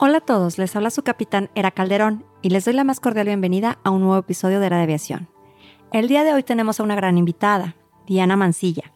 [0.00, 3.26] Hola a todos, les habla su capitán Era Calderón y les doy la más cordial
[3.26, 5.28] bienvenida a un nuevo episodio de Era de Aviación.
[5.92, 7.74] El día de hoy tenemos a una gran invitada,
[8.06, 8.92] Diana Mancilla.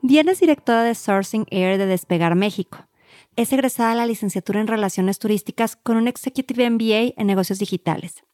[0.00, 2.88] Diana es directora de Sourcing Air de Despegar México.
[3.36, 8.24] Es egresada a la licenciatura en Relaciones Turísticas con un Executive MBA en Negocios Digitales.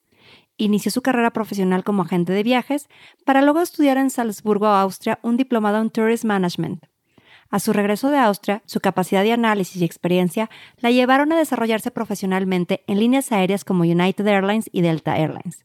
[0.56, 2.88] Inició su carrera profesional como agente de viajes
[3.26, 6.86] para luego estudiar en Salzburgo, Austria, un diplomado en Tourist Management.
[7.50, 11.90] A su regreso de Austria, su capacidad de análisis y experiencia la llevaron a desarrollarse
[11.90, 15.64] profesionalmente en líneas aéreas como United Airlines y Delta Airlines.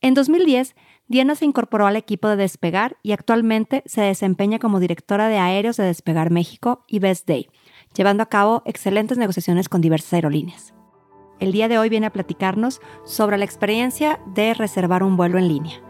[0.00, 0.74] En 2010,
[1.06, 5.76] Diana se incorporó al equipo de Despegar y actualmente se desempeña como directora de aéreos
[5.76, 7.48] de Despegar México y Best Day,
[7.94, 10.74] llevando a cabo excelentes negociaciones con diversas aerolíneas.
[11.38, 15.48] El día de hoy viene a platicarnos sobre la experiencia de reservar un vuelo en
[15.48, 15.80] línea.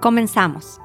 [0.00, 0.80] Comenzamos.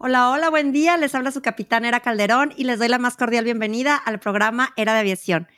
[0.00, 0.96] Hola, hola, buen día.
[0.96, 4.72] Les habla su capitán Era Calderón y les doy la más cordial bienvenida al programa
[4.76, 5.48] Era de Aviación.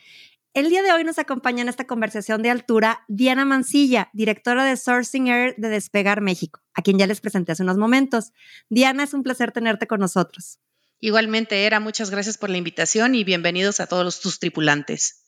[0.54, 4.78] El día de hoy nos acompaña en esta conversación de altura Diana Mancilla, directora de
[4.78, 8.32] Sourcing Air de Despegar México, a quien ya les presenté hace unos momentos.
[8.70, 10.58] Diana, es un placer tenerte con nosotros.
[11.00, 15.19] Igualmente, Era, muchas gracias por la invitación y bienvenidos a todos tus tripulantes.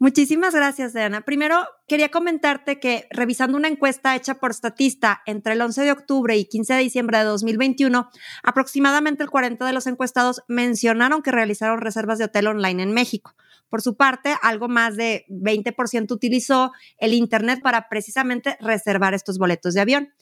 [0.00, 1.22] Muchísimas gracias, Diana.
[1.22, 6.36] Primero, quería comentarte que revisando una encuesta hecha por Statista entre el 11 de octubre
[6.36, 8.08] y 15 de diciembre de 2021,
[8.44, 13.34] aproximadamente el 40 de los encuestados mencionaron que realizaron reservas de hotel online en México.
[13.68, 19.74] Por su parte, algo más de 20% utilizó el Internet para precisamente reservar estos boletos
[19.74, 20.14] de avión.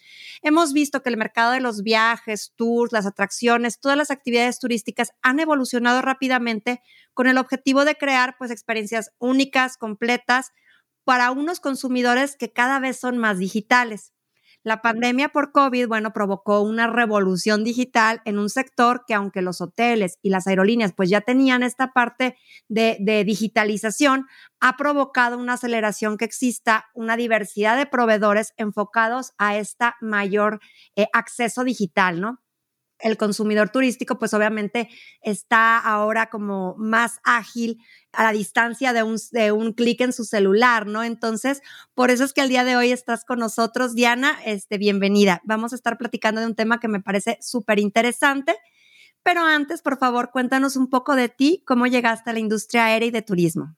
[0.42, 5.12] Hemos visto que el mercado de los viajes, tours, las atracciones, todas las actividades turísticas
[5.22, 6.80] han evolucionado rápidamente
[7.14, 10.52] con el objetivo de crear pues experiencias únicas, completas
[11.04, 14.12] para unos consumidores que cada vez son más digitales.
[14.66, 19.60] La pandemia por COVID, bueno, provocó una revolución digital en un sector que aunque los
[19.60, 24.26] hoteles y las aerolíneas pues ya tenían esta parte de, digitalización,
[24.58, 30.58] ha provocado una aceleración que exista una diversidad de proveedores enfocados a esta mayor
[30.96, 32.40] eh, acceso digital, ¿no?
[32.98, 34.88] El consumidor turístico, pues obviamente
[35.22, 37.78] está ahora como más ágil
[38.12, 41.04] a la distancia de un, de un clic en su celular, ¿no?
[41.04, 41.60] Entonces,
[41.94, 45.42] por eso es que el día de hoy estás con nosotros, Diana, este, bienvenida.
[45.44, 48.56] Vamos a estar platicando de un tema que me parece súper interesante,
[49.22, 53.08] pero antes, por favor, cuéntanos un poco de ti, cómo llegaste a la industria aérea
[53.08, 53.76] y de turismo.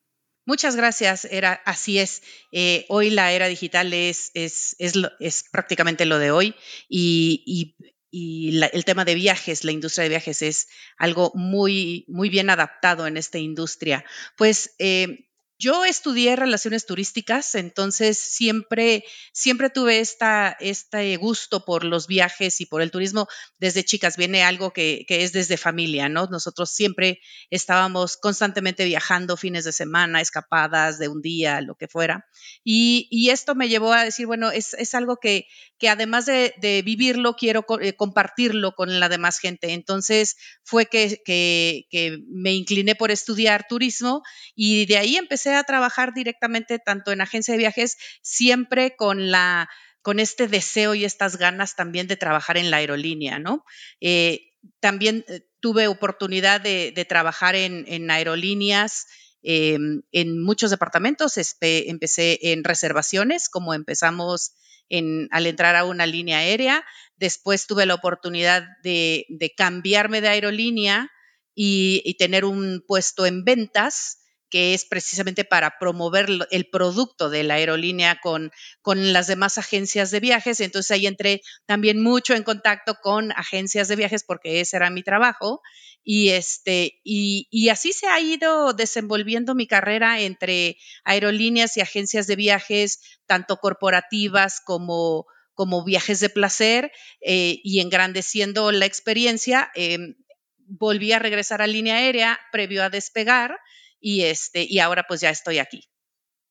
[0.49, 2.23] Muchas gracias, era, así es.
[2.53, 6.55] Eh, hoy la era digital es, es, es, es prácticamente lo de hoy
[6.89, 7.77] y, y
[8.11, 13.07] y el tema de viajes, la industria de viajes es algo muy, muy bien adaptado
[13.07, 14.05] en esta industria.
[14.37, 15.28] Pues eh,
[15.59, 22.67] yo estudié relaciones turísticas, entonces siempre, siempre tuve esta, este gusto por los viajes y
[22.67, 23.27] por el turismo
[23.59, 24.17] desde chicas.
[24.17, 26.27] Viene algo que, que, es desde familia, ¿no?
[26.27, 27.21] Nosotros siempre
[27.51, 32.29] estábamos constantemente viajando fines de semana, escapadas de un día, lo que fuera.
[32.63, 35.47] Y, y esto me llevó a decir, bueno, es, es algo que,
[35.79, 39.73] que además de, de vivirlo, quiero eh, compartirlo con la demás gente.
[39.73, 44.23] Entonces fue que, que, que me incliné por estudiar turismo
[44.55, 49.69] y de ahí empecé a trabajar directamente tanto en agencia de viajes, siempre con la
[50.03, 53.65] con este deseo y estas ganas también de trabajar en la aerolínea, ¿no?
[54.01, 59.07] Eh, también eh, tuve oportunidad de, trabajar en, aerolíneas
[59.43, 61.35] em, en muchos departamentos.
[61.61, 64.55] empecé en reservaciones, como empezamos
[64.89, 66.85] en, al entrar a una línea aérea.
[67.17, 69.27] Después tuve la oportunidad de,
[69.57, 71.11] cambiarme de aerolínea
[71.55, 74.18] y, tener un puesto en ventas
[74.51, 78.51] que es precisamente para promover el producto de la aerolínea con,
[78.83, 80.61] con las demás agencias de viajes.
[80.61, 85.03] Entonces ahí entré también mucho en contacto con agencias de viajes porque ese era mi
[85.03, 85.61] trabajo.
[86.03, 92.37] Y, este, y, así se ha ido desenvolviendo mi carrera entre aerolíneas y agencias de
[92.37, 99.71] viajes, tanto corporativas como, como viajes de placer eh, y engrandeciendo la experiencia.
[99.75, 100.15] Em,
[100.57, 103.59] volví a regresar a línea aérea previo a despegar
[104.01, 105.89] y, este, y ahora pues ya estoy aquí.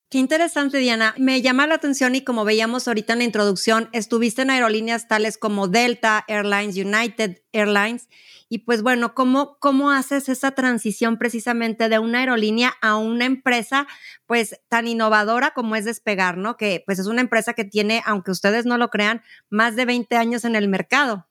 [0.10, 1.14] Qué interesante, Diana.
[1.18, 5.38] Me llama la atención y como veíamos ahorita en la introducción, estuviste en aerolíneas tales
[5.38, 8.08] como Delta Airlines, United Airlines.
[8.48, 13.86] Y pues bueno, ¿cómo, cómo haces esa transición precisamente de una aerolínea a una empresa
[14.26, 16.56] pues tan innovadora como es Despegar, ¿no?
[16.56, 20.16] Que pues es una empresa que tiene, aunque ustedes no lo crean, más de 20
[20.16, 21.27] años en el mercado.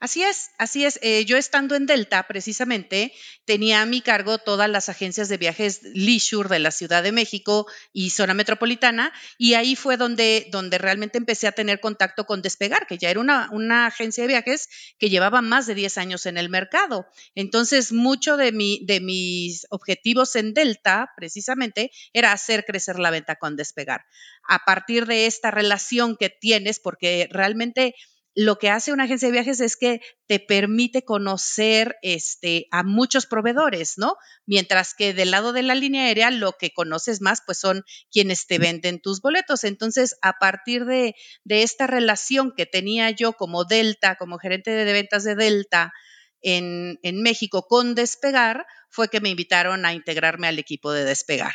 [0.00, 0.98] Así es, así es.
[1.02, 3.12] Eh, yo estando en Delta, precisamente,
[3.44, 7.66] tenía a mi cargo todas las agencias de viajes Leisure de la Ciudad de México
[7.92, 12.86] y zona metropolitana, y ahí fue donde, donde realmente empecé a tener contacto con Despegar,
[12.86, 16.38] que ya era una, una agencia de viajes que llevaba más de 10 años en
[16.38, 17.06] el mercado.
[17.34, 23.36] Entonces, mucho de, mi, de mis objetivos en Delta, precisamente, era hacer crecer la venta
[23.36, 24.06] con Despegar.
[24.48, 27.94] A partir de esta relación que tienes, porque realmente
[28.34, 33.26] lo que hace una agencia de viajes es que te permite conocer este, a muchos
[33.26, 34.16] proveedores, ¿no?
[34.46, 38.46] Mientras que del lado de la línea aérea lo que conoces más pues son quienes
[38.46, 39.64] te venden tus boletos.
[39.64, 44.92] Entonces, a partir de, de esta relación que tenía yo como Delta, como gerente de
[44.92, 45.92] ventas de Delta
[46.40, 51.54] en, en México con Despegar, fue que me invitaron a integrarme al equipo de Despegar.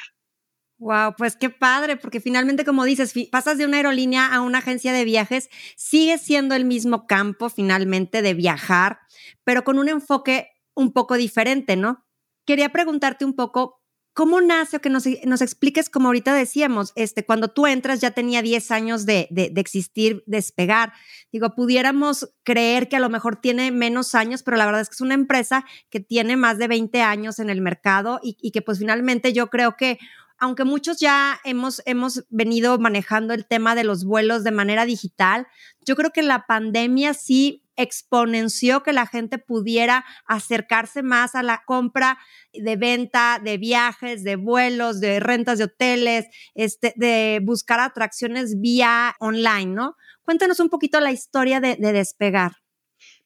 [0.78, 4.92] Wow, pues qué padre, porque finalmente, como dices, pasas de una aerolínea a una agencia
[4.92, 9.00] de viajes, sigue siendo el mismo campo finalmente de viajar,
[9.46, 12.06] pero con un enfoque un poco diferente, ¿no?
[12.46, 13.82] Quería preguntarte un poco,
[14.14, 18.42] ¿cómo nace o que nos, expliques, como ahorita decíamos, este, cuando tú entras ya tenía
[18.42, 20.92] 10 años de, de, existir, despegar?
[21.32, 24.96] Digo, pudiéramos creer que a lo mejor tiene menos años, pero la verdad es que
[24.96, 28.62] es una empresa que tiene más de 20 años en el mercado y, y que
[28.62, 30.00] pues finalmente yo creo que
[30.38, 35.48] aunque muchos ya hemos, hemos venido manejando el tema de los vuelos de manera digital,
[35.86, 41.64] yo creo que la pandemia sí exponenció que la gente pudiera acercarse más a la
[41.66, 42.18] compra
[42.54, 49.16] de venta de viajes, de vuelos, de rentas de hoteles, este, de buscar atracciones vía
[49.20, 49.96] online, ¿no?
[50.24, 52.54] Cuéntanos un poquito la historia de, Despegar.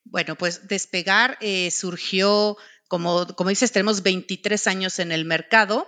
[0.03, 2.57] Bueno, pues Despegar eh, surgió,
[2.87, 5.87] como, como dices, tenemos 23 años en el mercado.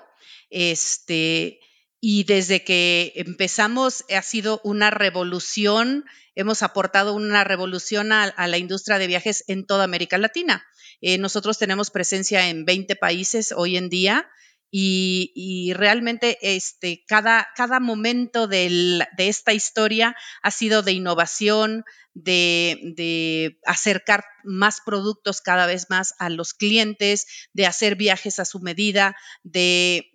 [0.51, 1.59] Este,
[1.99, 6.05] y desde que empezamos ha sido una revolución,
[6.35, 10.63] hemos aportado una revolución a, la industria de viajes en toda América Latina.
[11.01, 14.29] Eh, nosotros tenemos presencia en 20 países hoy en día
[14.73, 21.83] y, realmente este, cada, cada momento de esta historia ha sido de innovación,
[22.13, 28.45] de, de, acercar más productos cada vez más a los clientes, de hacer viajes a
[28.45, 30.11] su medida, de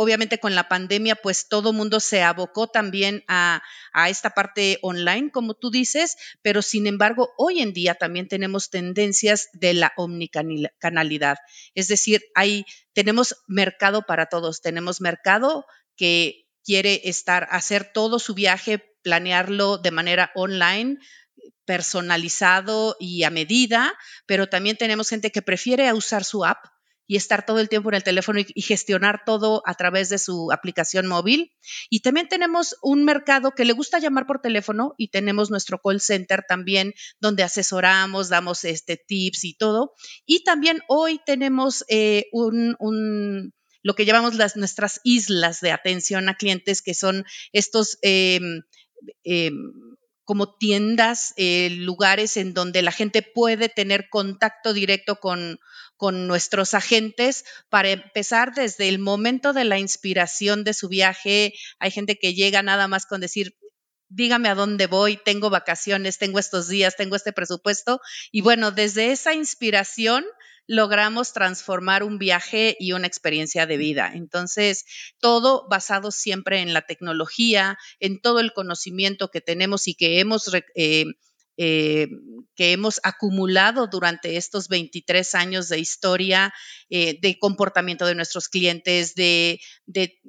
[0.00, 3.60] obviamente con la pandemia, pues todo mundo se abocó también a,
[4.08, 9.48] esta parte online, como tú dices, pero sin embargo, hoy en día también tenemos tendencias
[9.54, 11.38] de la omnicanalidad.
[11.74, 15.66] Es decir, hay, tenemos mercado para todos, tenemos mercado
[15.96, 20.98] que quiere estar, hacer todo su viaje, planearlo de manera online,
[21.64, 26.64] personalizado y a medida, pero también tenemos gente que prefiere usar su app
[27.08, 30.52] y estar todo el tiempo en el teléfono y, gestionar todo a través de su
[30.52, 31.56] aplicación móvil.
[31.88, 36.02] Y también tenemos un mercado que le gusta llamar por teléfono y tenemos nuestro call
[36.02, 39.94] center también donde asesoramos, damos este tips y todo.
[40.26, 46.36] Y también hoy tenemos eh, un, lo que llamamos las, nuestras islas de atención a
[46.36, 48.64] clientes, que son estos em,
[49.24, 49.72] em,
[50.28, 55.58] como tiendas, eh, lugares en donde la gente puede tener contacto directo con,
[55.96, 61.54] con nuestros agentes para empezar desde el momento de la inspiración de su viaje.
[61.78, 63.56] Hay gente que llega nada más con decir,
[64.10, 68.02] dígame a dónde voy, tengo vacaciones, tengo estos días, tengo este presupuesto.
[68.30, 70.26] Y bueno, desde esa inspiración
[70.68, 74.12] logramos transformar un viaje y una experiencia de vida.
[74.14, 74.84] Entonces,
[75.18, 80.52] todo basado siempre en la tecnología, en todo el conocimiento que tenemos y que hemos...
[80.76, 81.06] Eh,
[81.60, 82.06] eh,
[82.54, 86.54] que hemos acumulado durante estos 23 años de historia,
[86.88, 90.20] eh, de comportamiento de nuestros clientes, de, de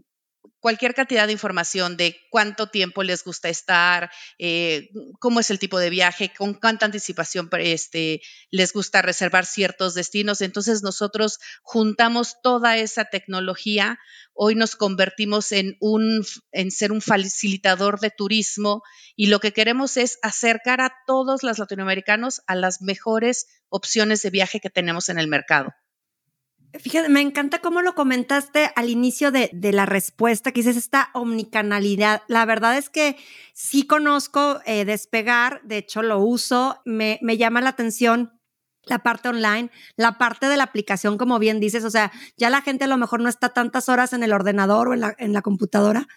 [0.60, 4.90] cualquier cantidad de información de cuánto tiempo les gusta estar, eh,
[5.20, 10.42] cómo es el tipo de viaje, con cuánta anticipación este, les gusta reservar ciertos destinos.
[10.42, 14.00] Entonces nosotros juntamos toda esa tecnología.
[14.34, 18.84] Hoy nos convertimos en, un, en ser un facilitador de turismo
[19.16, 24.30] y lo que queremos es acercar a todos los latinoamericanos a las mejores opciones de
[24.30, 25.74] viaje que tenemos en el mercado.
[26.78, 32.22] Fíjate, me encanta cómo lo comentaste al inicio de, la respuesta, que dices esta omnicanalidad.
[32.28, 33.18] La verdad es que
[33.54, 38.40] sí conozco eh, Despegar, de hecho lo uso, me, me llama la atención
[38.86, 42.62] la parte online, la parte de la aplicación, como bien dices, o sea, ya la
[42.62, 45.34] gente a lo mejor no está tantas horas en el ordenador o en la, en
[45.34, 46.08] la computadora,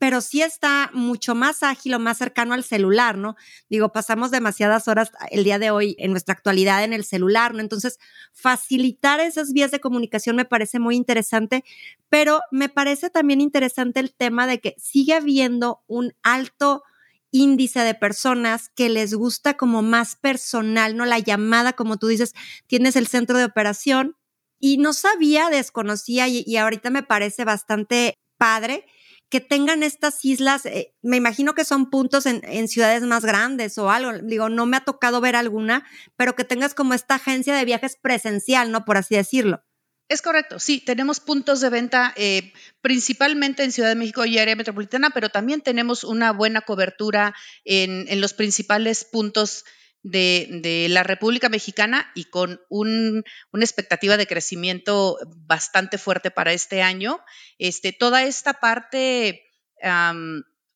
[0.00, 3.36] pero sí está mucho más ágil o más cercano al celular, ¿no?
[3.68, 7.60] Digo, pasamos demasiadas horas el día de hoy en nuestra actualidad en el celular, ¿no?
[7.60, 7.98] Entonces,
[8.32, 11.64] facilitar esas vías de comunicación me parece muy interesante,
[12.08, 16.82] pero me parece también interesante el tema de que sigue habiendo un alto
[17.30, 21.04] índice de personas que les gusta como más personal, ¿no?
[21.04, 22.32] La llamada, como tú dices,
[22.66, 24.16] tienes el centro de operación
[24.58, 28.86] y no sabía, desconocía y, y ahorita me parece bastante padre
[29.30, 33.90] que tengan estas islas, eh, me imagino que son puntos en, ciudades más grandes o
[33.90, 37.64] algo, digo, no me ha tocado ver alguna, pero que tengas como esta agencia de
[37.64, 38.84] viajes presencial, ¿no?
[38.84, 39.64] Por así decirlo.
[40.08, 44.56] Es correcto, sí, tenemos puntos de venta eh, principalmente en Ciudad de México y área
[44.56, 47.32] metropolitana, pero también tenemos una buena cobertura
[47.64, 49.64] en los principales puntos
[50.02, 56.52] de, de, la República Mexicana y con un, una expectativa de crecimiento bastante fuerte para
[56.52, 57.20] este año.
[57.58, 59.42] Este, toda esta parte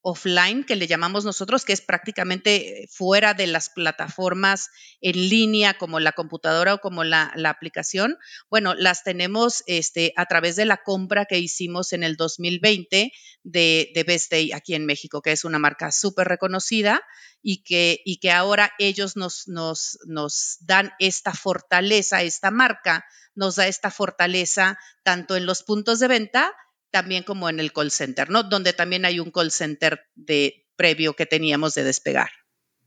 [0.07, 4.69] offline que le llamamos nosotros, que es prácticamente fuera de las plataformas
[5.01, 8.19] en línea como la computadora o como la, aplicación,
[8.51, 13.13] bueno, las tenemos este, a través de la compra que hicimos en el 2020
[13.45, 17.03] de, de Best Day aquí en México, que es una marca súper reconocida
[17.41, 23.57] y que, y que ahora ellos nos, nos, nos dan esta fortaleza, esta marca nos
[23.57, 26.53] da esta fortaleza tanto en los puntos de venta,
[26.95, 28.45] también como en el call center, ¿no?
[28.45, 32.31] Donde también hay un call center de previo que teníamos de despegar.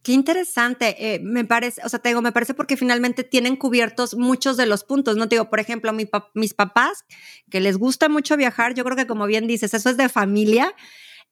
[0.01, 4.15] Qué interesante, eh, me parece, o sea, te digo, me parece porque finalmente tienen cubiertos
[4.15, 5.27] muchos de los puntos, ¿no?
[5.27, 7.03] Te digo, por ejemplo, mi mis papás,
[7.51, 10.73] que les gusta mucho viajar, yo creo que como bien dices, eso es de familia,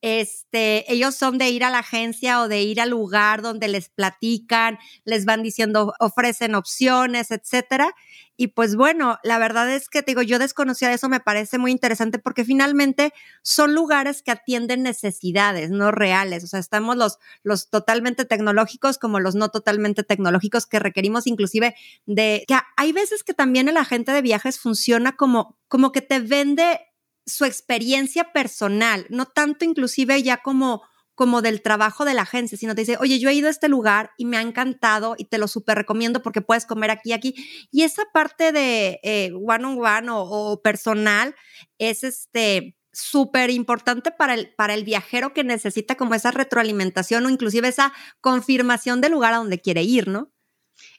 [0.05, 3.89] este, ellos son de ir a la agencia o de ir al lugar donde les
[3.89, 7.91] platican, les van diciendo, ofrecen opciones, etcétera.
[8.37, 11.71] Y pues bueno, la verdad es que te digo, yo desconocía eso, me parece muy
[11.71, 16.43] interesante porque finalmente son lugares que atienden necesidades, no reales.
[16.43, 21.73] O sea, estamos los, los totalmente tecnológicos como los no totalmente tecnológicos que requerimos inclusive
[22.05, 26.19] de que hay veces que también el agente de viajes funciona como, como que te
[26.19, 26.79] vende
[27.25, 30.83] su experiencia personal, no tanto inclusive ya como
[31.15, 33.69] como del trabajo de la agencia, sino te dice, oye, yo he ido a este
[33.69, 37.33] lugar y me ha encantado y te lo súper recomiendo porque puedes comer aquí aquí.
[37.71, 41.33] Y esa parte de eh, one on one o, o personal
[41.79, 47.29] es este súper importante para el, para el viajero que necesita como esa retroalimentación o
[47.29, 50.31] inclusive esa confirmación del lugar a donde quiere ir, ¿no?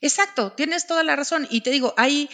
[0.01, 1.47] Exacto, tienes toda la razón.
[1.51, 2.29] Y te digo, ahí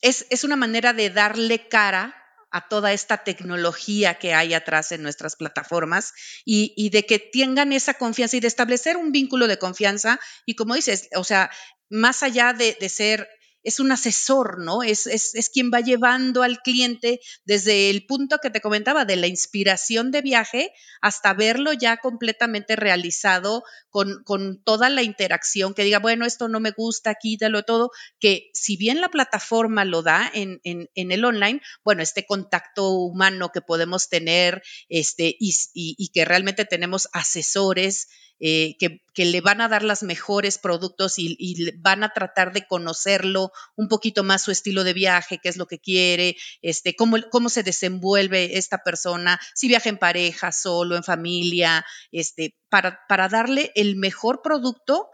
[0.00, 2.14] es, es una manera de darle cara
[2.50, 6.12] a toda esta tecnología que hay atrás en nuestras plataformas
[6.44, 10.20] y, de que tengan esa confianza y de establecer un vínculo de confianza.
[10.44, 11.50] Y como dices, o sea,
[11.88, 13.28] más allá de ser
[13.62, 14.82] es un asesor, ¿no?
[14.82, 19.16] Es, es, es, quien va llevando al cliente desde el punto que te comentaba, de
[19.16, 25.84] la inspiración de viaje, hasta verlo ya completamente realizado con, con toda la interacción, que
[25.84, 30.30] diga, bueno, esto no me gusta, quítalo todo, que si bien la plataforma lo da
[30.32, 35.94] en, en, en el online, bueno, este contacto humano que podemos tener este, y, y,
[35.98, 41.36] y que realmente tenemos asesores eh, que, le van a dar los mejores productos y,
[41.38, 45.56] y, van a tratar de conocerlo un poquito más su estilo de viaje, qué es
[45.56, 50.96] lo que quiere, este, cómo, cómo se desenvuelve esta persona, si viaja en pareja, solo,
[50.96, 55.08] en familia, este, para, para darle el mejor producto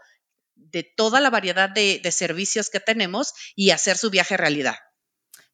[0.55, 4.75] de toda la variedad de, de servicios que tenemos y hacer su viaje realidad.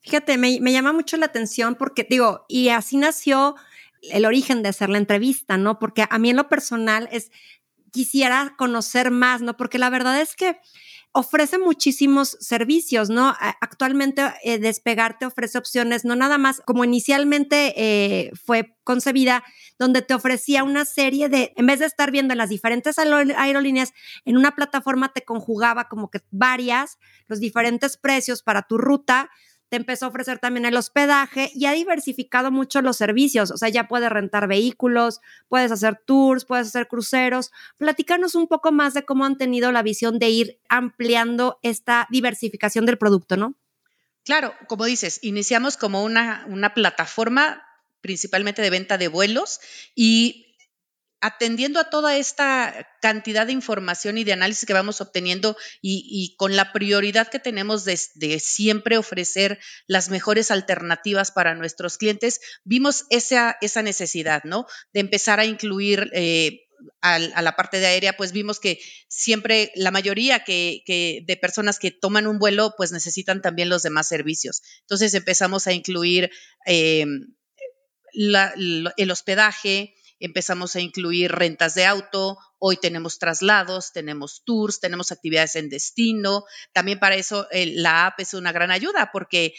[0.01, 3.55] Fíjate, me, me llama mucho la atención porque digo, y así nació
[4.01, 5.79] el origen de hacer la entrevista, ¿no?
[5.79, 7.31] Porque a mí en lo personal es
[7.91, 9.58] quisiera conocer más, ¿no?
[9.58, 10.58] Porque la verdad es que
[11.12, 13.36] ofrece muchísimos servicios, ¿no?
[13.62, 19.43] Actualmente eh, Despegar te ofrece opciones, no nada más como inicialmente eh, fue concebida,
[19.79, 23.93] donde te ofrecía una serie de, en vez de estar viendo en las diferentes aerolíneas,
[24.25, 29.29] en una plataforma te conjugaba como que varias, los diferentes precios para tu ruta,
[29.69, 33.51] te empezó a ofrecer también el hospedaje y ha diversificado mucho los servicios.
[33.51, 37.51] O sea, ya puedes rentar vehículos, puedes hacer tours, puedes hacer cruceros.
[37.77, 42.85] Platícanos un poco más de cómo han tenido la visión de ir ampliando esta diversificación
[42.85, 43.55] del producto, ¿no?
[44.25, 47.63] Claro, como dices, iniciamos como una, una plataforma
[48.01, 49.59] principalmente de venta de vuelos
[49.95, 50.48] y
[51.21, 56.55] atendiendo a toda esta cantidad de información y de análisis que vamos obteniendo y, con
[56.55, 63.57] la prioridad que tenemos de, siempre ofrecer las mejores alternativas para nuestros clientes, vimos esa,
[63.61, 64.65] esa necesidad, ¿no?
[64.93, 66.09] De empezar a incluir...
[66.13, 66.65] Eh,
[67.01, 70.83] a, la parte de aérea, pues vimos que siempre la mayoría que,
[71.25, 74.61] de personas que toman un vuelo, pues necesitan también los demás servicios.
[74.81, 76.31] Entonces empezamos a incluir
[76.65, 77.05] eh,
[78.13, 85.55] el hospedaje, empezamos a incluir rentas de auto, hoy tenemos traslados, tenemos tours, tenemos actividades
[85.55, 86.43] en destino.
[86.73, 89.53] También para eso la app es una gran ayuda porque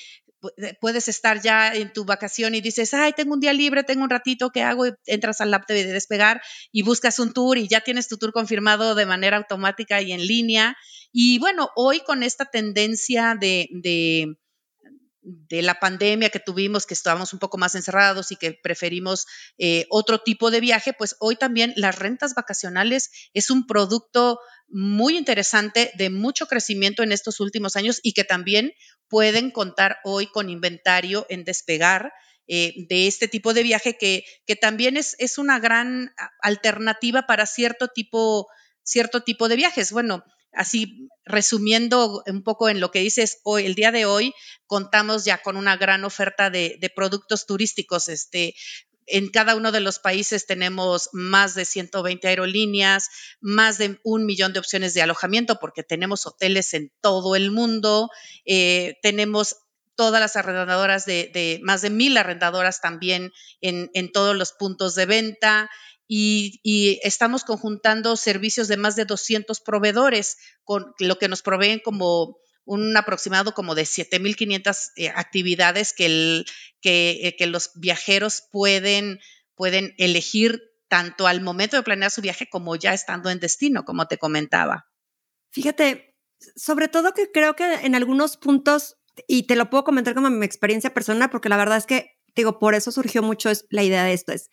[0.81, 4.11] puedes estar ya en tu vacación y dices, ay, tengo un día libre, tengo un
[4.11, 4.87] ratito, ¿qué hago?
[5.07, 6.41] entras al app de despegar
[6.73, 10.27] y buscas un tour y ya tienes tu tour confirmado de manera automática y en
[10.27, 10.77] línea.
[11.13, 14.37] Y bueno, hoy con esta tendencia de, de
[15.49, 19.27] de la pandemia que tuvimos, que estábamos un poco más encerrados y que preferimos
[19.59, 25.17] eh, otro tipo de viaje, pues hoy también las rentas vacacionales es un producto muy
[25.17, 28.73] interesante de mucho crecimiento en estos últimos años y que también
[29.09, 32.13] pueden contar hoy con inventario en despegar.
[32.53, 37.47] Eh, de este tipo de viaje que, que también es, es, una gran alternativa para
[37.47, 38.49] cierto tipo,
[38.83, 39.93] cierto tipo de viajes.
[39.93, 44.35] Bueno, así resumiendo un poco en lo que dices hoy, el día de hoy,
[44.67, 48.09] contamos ya con una gran oferta de, productos turísticos.
[48.09, 48.55] Este,
[49.07, 53.09] en cada uno de los países tenemos más de 120 aerolíneas,
[53.41, 58.11] más de un millón de opciones de alojamiento, porque tenemos hoteles en todo el mundo,
[58.45, 59.57] eh, tenemos
[59.97, 65.71] todas las arrendadoras de, más de mil arrendadoras también en todos los puntos de venta
[66.13, 72.37] y, estamos conjuntando servicios de más de 200 proveedores, con lo que nos proveen como
[72.65, 76.45] un aproximado como de 7.500 eh, actividades que,
[76.81, 79.21] que, que, los viajeros pueden,
[79.55, 84.09] pueden elegir tanto al momento de planear su viaje como ya estando en destino, como
[84.09, 84.89] te comentaba.
[85.53, 86.17] Fíjate,
[86.57, 88.97] sobre todo que creo que en algunos puntos,
[89.29, 92.59] y te lo puedo comentar como mi experiencia personal, porque la verdad es que, digo,
[92.59, 94.51] por eso surgió mucho la idea de esto, es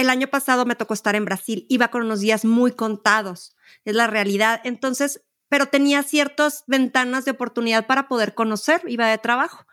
[0.00, 3.54] el año pasado me tocó estar en Brasil, iba con unos días muy contados,
[3.84, 4.60] es la realidad.
[4.64, 9.66] Entonces, pero tenía ciertas ventanas de oportunidad para poder conocer, iba de trabajo.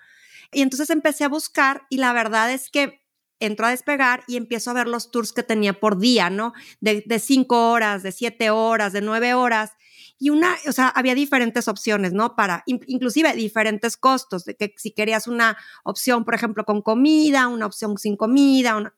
[0.52, 3.06] Y entonces empecé a buscar y la verdad es que
[3.40, 6.54] entro a despegar y empiezo a ver los tours que tenía por día, ¿no?
[6.82, 9.72] De, cinco horas, de siete horas, de nueve horas.
[10.20, 12.36] Y una, o sea, había diferentes opciones, ¿no?
[12.36, 17.68] Para, inclusive diferentes costos, de que si querías una opción, por ejemplo, con comida, una
[17.68, 18.96] opción sin comida, una,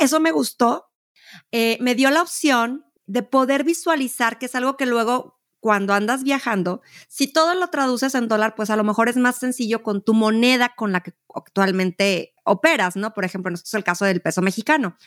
[0.00, 0.90] eso me gustó.
[1.52, 6.24] Eh, me dio la opción de poder visualizar, que es algo que luego cuando andas
[6.24, 10.02] viajando, si todo lo traduces en dólar, pues a lo mejor es más sencillo con
[10.02, 13.14] tu moneda con la que actualmente operas, ¿no?
[13.14, 14.98] Por ejemplo, esto es el caso del peso mexicano.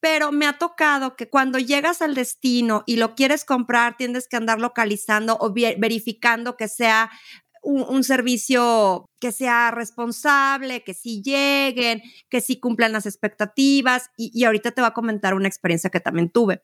[0.00, 4.36] Pero me ha tocado que cuando llegas al destino y lo quieres comprar, tienes que
[4.36, 7.10] andar localizando o verificando que sea
[7.64, 14.10] un, servicio que sea responsable, que sí lleguen, que sí cumplan las expectativas.
[14.16, 16.62] Y, ahorita te voy a comentar una experiencia que también tuve.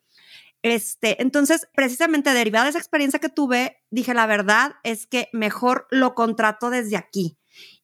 [0.62, 5.86] Este, entonces, precisamente derivada de esa experiencia que tuve, dije, la verdad es que mejor
[5.90, 7.38] lo contrato desde aquí.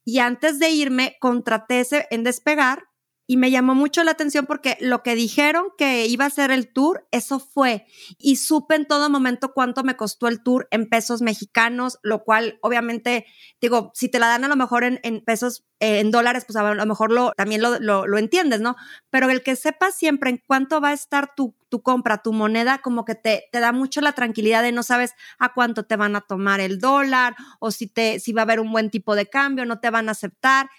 [0.05, 2.85] Y antes de irme, contraté ese en despegar
[3.27, 6.73] y me llamó mucho la atención porque lo que dijeron que iba a ser el
[6.73, 7.87] tour, eso fue.
[8.19, 12.59] Y supe en todo momento cuánto me costó el tour en pesos mexicanos, lo cual
[12.63, 13.27] obviamente,
[13.61, 16.75] digo, si te la dan a lo mejor en, pesos, eh, en dólares, pues a
[16.75, 18.77] lo mejor lo, también lo, lo, entiendes, ¿no?
[19.11, 22.79] Pero el que sepas siempre en cuánto va a estar tu, tu compra, tu moneda,
[22.79, 26.15] como que te, te da mucho la tranquilidad de no sabes a cuánto te van
[26.15, 29.27] a tomar el dólar o si, te, si va a haber un buen tipo de
[29.27, 30.71] cambio, no te van a aceptar.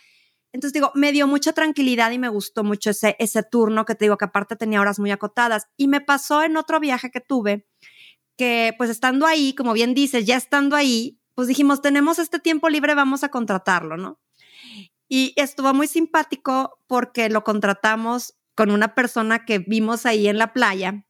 [0.57, 4.05] Entonces digo, me dio mucha tranquilidad y me gustó mucho ese, ese turno que te
[4.05, 5.67] digo que aparte tenía horas muy acotadas.
[5.77, 7.67] Y me pasó en otro viaje que tuve,
[8.39, 12.69] que pues estando ahí, como bien dices, ya estando ahí, pues dijimos, tenemos este tiempo
[12.69, 14.19] libre, vamos a contratarlo, ¿no?
[15.07, 20.53] Y estuvo muy simpático porque lo contratamos con una persona que vimos ahí en la
[20.53, 21.05] playa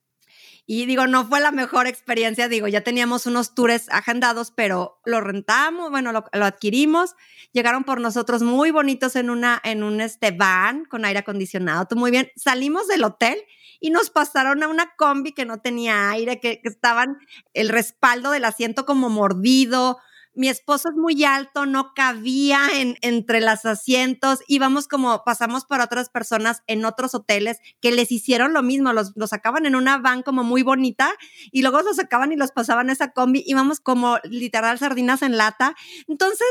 [0.69, 5.21] y digo, no fue la mejor experiencia, digo, ya teníamos unos tours agendados, pero lo
[5.21, 7.15] rentamos, bueno, lo, adquirimos,
[7.53, 11.97] llegaron por nosotros muy bonitos en una, en un este van con aire acondicionado, todo
[11.97, 12.29] muy bien.
[12.35, 13.37] Salimos del hotel
[13.79, 17.17] y nos pasaron a una combi que no tenía aire, que estaban
[17.53, 19.99] el respaldo del asiento como mordido,
[20.37, 25.85] mi esposo es muy alto, no cabía en, entre los asientos, íbamos como pasamos para
[25.85, 29.97] otras personas en otros hoteles que les hicieron lo mismo, los, los sacaban en una
[29.97, 31.11] van como muy bonita
[31.51, 35.75] y luego los sacaban y los pasaban esa combi, íbamos como literal sardinas en lata.
[36.07, 36.47] Entonces,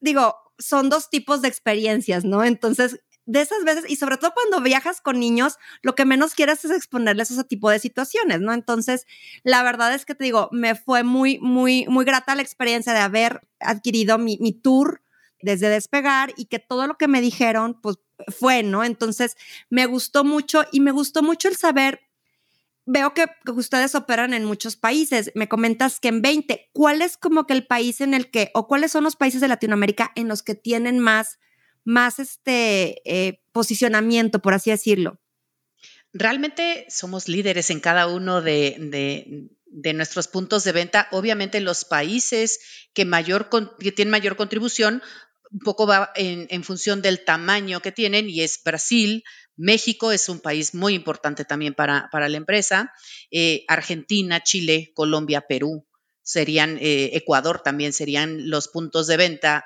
[0.00, 2.42] digo, son dos tipos de experiencias, ¿no?
[2.42, 6.64] Entonces, de esas veces, y sobre todo cuando viajas con niños, lo que menos quieres
[6.64, 8.52] es exponerles a ese tipo de situaciones, ¿no?
[8.52, 9.06] Entonces,
[9.44, 13.00] la verdad es que te digo, me fue muy, muy, muy grata la experiencia de
[13.00, 15.02] haber adquirido mi, tour
[15.42, 18.84] desde despegar y que todo lo que me dijeron, pues fue, ¿no?
[18.84, 19.36] Entonces,
[19.68, 22.00] me gustó mucho y me gustó mucho el saber
[22.86, 25.30] veo que, que, ustedes operan en muchos países.
[25.36, 26.70] Me comentas que en 20.
[26.72, 29.46] ¿Cuál es como que el país en el que, o cuáles son los países de
[29.46, 31.38] Latinoamérica en los que tienen más
[31.84, 35.20] más este eh, posicionamiento, por así decirlo?
[36.12, 39.48] Realmente somos líderes en cada uno de,
[39.94, 41.08] nuestros puntos de venta.
[41.12, 42.60] Obviamente los países
[42.92, 45.02] que, mayor, que tienen mayor contribución
[45.52, 49.24] un poco va en, función del tamaño que tienen y es Brasil,
[49.56, 52.92] México es un país muy importante también para, para la empresa,
[53.32, 55.86] eh, Argentina, Chile, Colombia, Perú
[56.22, 59.64] serían, eh, Ecuador también serían los puntos de venta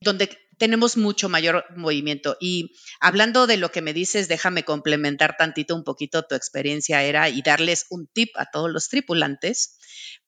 [0.00, 0.28] donde
[0.60, 2.36] tenemos mucho mayor movimiento.
[2.38, 7.30] Y hablando de lo que me dices, déjame complementar tantito un poquito tu experiencia era
[7.30, 9.78] y darles un tip a todos los tripulantes,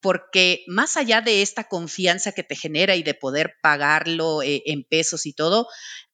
[0.01, 4.83] porque más allá de esta confianza que te genera y de poder pagarlo eh, en
[4.83, 5.67] pesos y todo,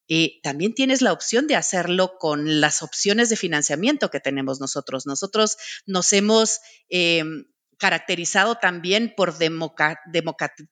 [0.10, 5.06] eh, también tienes la opción de hacerlo con las opciones de financiamiento que tenemos nosotros.
[5.06, 5.56] Nosotros
[5.86, 7.46] nos hemos em,
[7.80, 9.36] caracterizado también por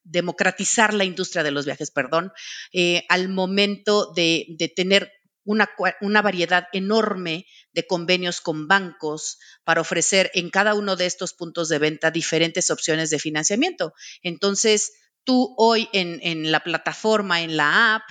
[0.03, 2.31] democratizar la industria de los viajes, perdón,
[2.73, 5.11] eh, al momento de, tener
[5.43, 5.69] una,
[6.01, 11.69] una, variedad enorme de convenios con bancos para ofrecer en cada uno de estos puntos
[11.69, 13.93] de venta diferentes opciones de financiamiento.
[14.21, 14.91] Entonces,
[15.23, 18.03] tú hoy en, en la plataforma, en la app,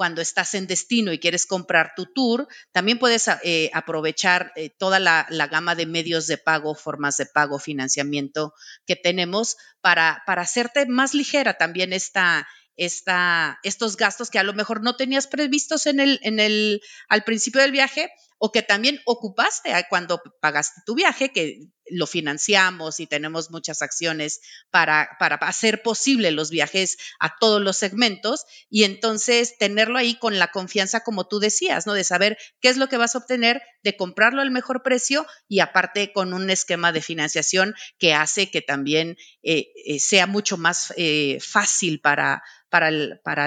[0.00, 4.98] cuando estás en destino y quieres comprar tu tour, también puedes eh, aprovechar eh, toda
[4.98, 8.54] la, gama de medios de pago, formas de pago, financiamiento
[8.86, 14.54] que tenemos para, para hacerte más ligera también esta, esta, estos gastos que a lo
[14.54, 18.10] mejor no tenías previstos en el, en el, al principio del viaje
[18.42, 24.40] o que también ocupaste cuando pagaste tu viaje, que lo financiamos y tenemos muchas acciones
[24.70, 25.02] para,
[25.42, 31.00] hacer posible los viajes a todos los segmentos y entonces tenerlo ahí con la confianza,
[31.00, 31.92] como tú decías, ¿no?
[31.92, 35.60] De saber qué es lo que vas a obtener, de comprarlo al mejor precio y
[35.60, 40.94] aparte con un esquema de financiación que hace que también eh, eh, sea mucho más
[40.96, 42.42] eh, fácil para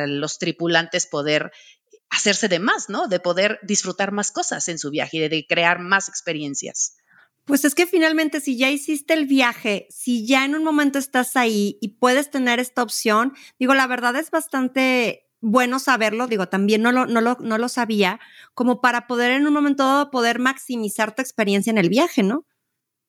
[0.06, 1.52] los tripulantes poder
[2.14, 3.08] hacerse de más, ¿no?
[3.08, 6.96] De poder disfrutar más cosas en su viaje y de crear más experiencias.
[7.46, 11.36] Pues es que finalmente si ya hiciste el viaje, si ya en un momento estás
[11.36, 16.82] ahí y puedes tener esta opción, digo, la verdad es bastante bueno saberlo, digo, también
[16.82, 18.22] no lo, no lo, no lo sabía,
[18.54, 22.46] como para poder en un momento dado poder maximizar tu experiencia en el viaje, ¿no?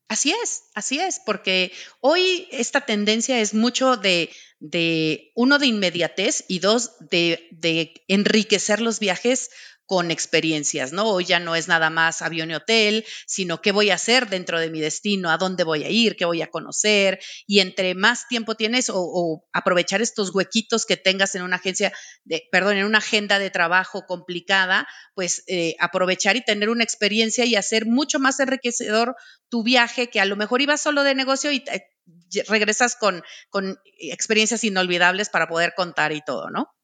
[0.09, 6.45] Así es, así es, porque hoy esta tendencia es mucho de, de uno, de inmediatez
[6.47, 9.51] y dos, de, de enriquecer los viajes
[9.87, 11.05] con experiencias, ¿no?
[11.11, 14.59] Hoy ya no es nada más avión y hotel, sino qué voy a hacer dentro
[14.59, 17.21] de mi destino, a dónde voy a ir, qué voy a conocer.
[17.47, 21.93] Y entre más tiempo tienes o, aprovechar estos huequitos que tengas en una agencia,
[22.25, 27.45] de, perdón, en una agenda de trabajo complicada, pues eh, aprovechar y tener una experiencia
[27.45, 29.17] y hacer mucho más enriquecedor
[29.51, 31.63] tu viaje que a lo mejor ibas solo de negocio y
[32.49, 36.75] regresas con, con experiencias inolvidables para poder contar y todo, ¿no?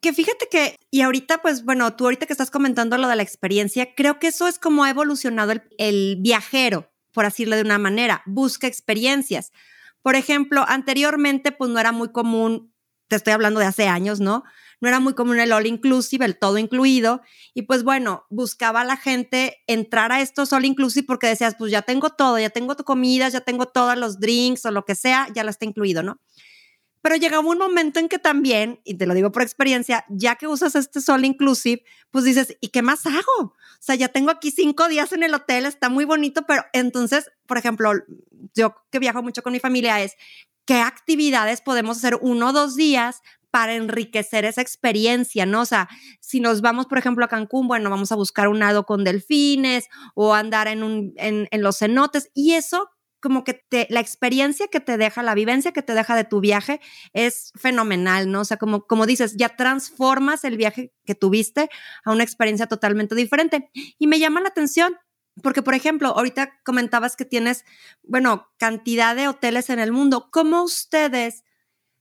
[0.00, 3.22] Que fíjate que, y ahorita, pues bueno, tú ahorita que estás comentando lo de la
[3.22, 8.22] experiencia, creo que eso es como ha evolucionado el, viajero, por decirlo de una manera,
[8.26, 9.52] busca experiencias.
[10.02, 12.72] Por ejemplo, anteriormente, pues no era muy común,
[13.08, 14.44] te estoy hablando de hace años, ¿no?
[14.80, 17.22] No era muy común el all inclusive, el todo incluido.
[17.54, 21.72] Y pues bueno, buscaba a la gente entrar a estos all inclusive porque decías, pues
[21.72, 24.94] ya tengo todo, ya tengo tu comida, ya tengo todos los drinks o lo que
[24.94, 26.20] sea, ya la está incluido, ¿no?
[27.06, 30.48] Pero llegaba un momento en que también, y te lo digo por experiencia, ya que
[30.48, 33.38] usas este Sol Inclusive, pues dices, ¿y qué más hago?
[33.38, 37.30] O sea, ya tengo aquí cinco días en el hotel, está muy bonito, pero entonces,
[37.46, 37.92] por ejemplo,
[38.56, 40.16] yo que viajo mucho con mi familia es,
[40.64, 45.60] ¿qué actividades podemos hacer uno o dos días para enriquecer esa experiencia, ¿no?
[45.60, 45.88] O sea,
[46.18, 49.86] si nos vamos, por ejemplo, a Cancún, bueno, vamos a buscar un nado con delfines
[50.16, 52.90] o andar en, un, en, en los cenotes y eso
[53.26, 56.80] como que la experiencia que te deja, la vivencia que te deja de tu viaje
[57.12, 58.42] es fenomenal, ¿no?
[58.42, 61.68] O sea, como, como dices, ya transformas el viaje que tuviste
[62.04, 63.68] a una experiencia totalmente diferente.
[63.98, 64.96] Y me llama la atención,
[65.42, 67.64] porque, por ejemplo, ahorita comentabas que tienes,
[68.04, 70.28] bueno, cantidad de hoteles en el mundo.
[70.30, 71.42] ¿Cómo ustedes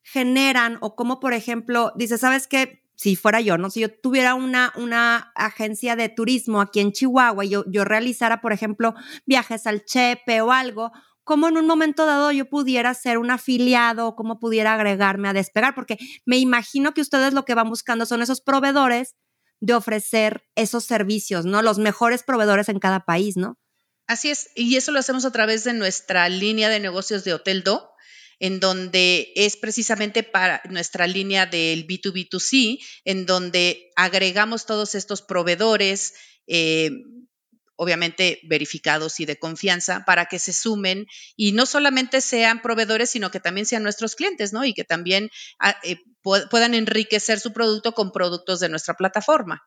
[0.04, 2.84] generan o cómo, por ejemplo, dices, ¿sabes qué?
[2.96, 3.72] Si fuera yo, ¿no?
[3.72, 8.40] Si yo tuviera una, una agencia de turismo aquí en Chihuahua y yo, yo realizara,
[8.40, 8.94] por ejemplo,
[9.26, 10.92] viajes al Chepe o algo,
[11.26, 15.76] cómo en un momento dado yo pudiera ser un afiliado cómo pudiera agregarme a despegar,
[15.76, 19.16] porque me imagino que ustedes lo que van buscando son esos proveedores
[19.60, 21.62] de ofrecer esos servicios, ¿no?
[21.62, 23.58] Los mejores proveedores en cada país, ¿no?
[24.08, 27.64] Así es, y eso lo hacemos a través de nuestra línea de negocios de Hotel
[27.64, 27.90] Do,
[28.40, 36.14] en donde es precisamente para nuestra línea del B2B2C, en donde agregamos todos estos proveedores,
[36.46, 36.92] eh,
[37.76, 43.32] obviamente verificados y de confianza, para que se sumen y no solamente sean proveedores, sino
[43.32, 44.66] que también sean nuestros clientes, ¿no?
[44.66, 49.64] Y que también ah, eh, puedan enriquecer su producto con productos de nuestra plataforma.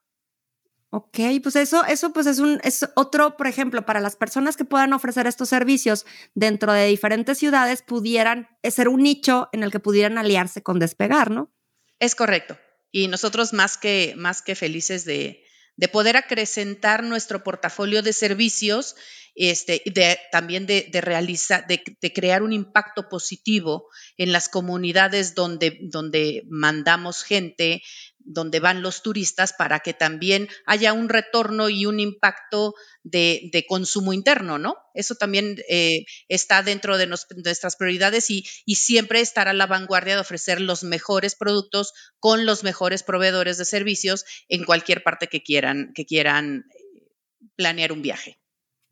[0.91, 4.65] Ok, pues eso, eso pues es un, es otro, por ejemplo, para las personas que
[4.65, 9.81] puedan ofrecer estos servicios dentro de diferentes ciudades, pudieran ser un nicho en el que
[9.81, 11.53] pudieran aliarse con Despegar, ¿no?
[11.99, 12.57] Es correcto.
[12.91, 15.45] Y nosotros más que, más que felices de,
[15.79, 18.97] de poder acrecentar nuestro portafolio de servicios,
[19.37, 23.87] este, de, también de, realizar, de, crear un impacto positivo
[24.17, 27.81] en las comunidades donde, donde mandamos gente,
[28.29, 34.13] donde van los turistas para que también haya un retorno y un impacto de, consumo
[34.13, 34.77] interno, ¿no?
[34.95, 40.21] Eso también eh, está dentro de, nuestras prioridades y, siempre estar a la vanguardia de
[40.21, 45.93] ofrecer los mejores productos con los mejores proveedores de servicios en cualquier parte que quieran,
[45.95, 47.09] que quieran eh,
[47.57, 48.38] planear un viaje.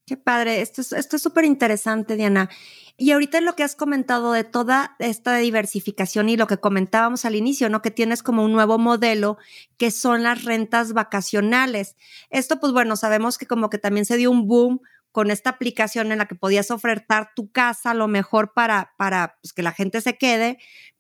[0.06, 2.48] Qué padre, esto es esto es súper interesante, Diana.
[2.96, 7.34] Y ahorita lo que has comentado de toda esta diversificación y lo que comentábamos al
[7.34, 7.82] inicio, ¿no?
[7.82, 9.36] Que tienes como un nuevo modelo
[9.76, 11.96] que son las rentas vacacionales.
[12.30, 16.12] Esto, pues bueno, sabemos que como que también se dio un boom con esta aplicación
[16.12, 20.00] en la que podías ofertar tu casa lo mejor para, para pues, que la gente
[20.02, 20.58] se quede,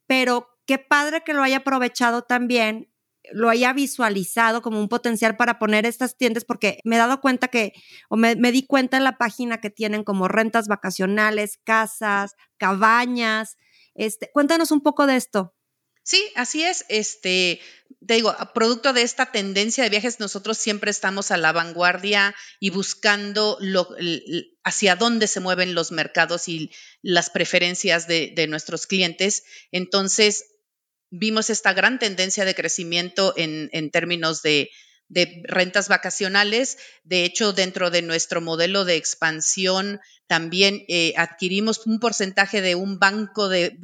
[0.08, 2.88] pero qué padre que lo haya aprovechado también
[3.32, 7.48] lo haya visualizado como un potencial para poner estas tiendas, porque me he dado cuenta
[7.48, 7.72] que,
[8.08, 13.56] o me, di cuenta en la página que tienen como rentas vacacionales, casas, cabañas.
[13.94, 15.54] Este, cuéntanos un poco de esto.
[16.02, 16.84] Sí, así es.
[16.88, 17.60] Este,
[18.06, 22.70] te digo, producto de esta tendencia de viajes, nosotros siempre estamos a la vanguardia y
[22.70, 23.58] buscando
[24.62, 26.70] hacia dónde se mueven los mercados y
[27.02, 29.42] las preferencias de nuestros clientes.
[29.72, 30.44] Entonces,
[31.10, 34.70] vimos esta gran tendencia de crecimiento en, en términos de,
[35.08, 36.78] de rentas vacacionales.
[37.04, 42.98] De hecho, dentro de nuestro modelo de expansión también eh, adquirimos un porcentaje de un
[42.98, 43.78] banco de,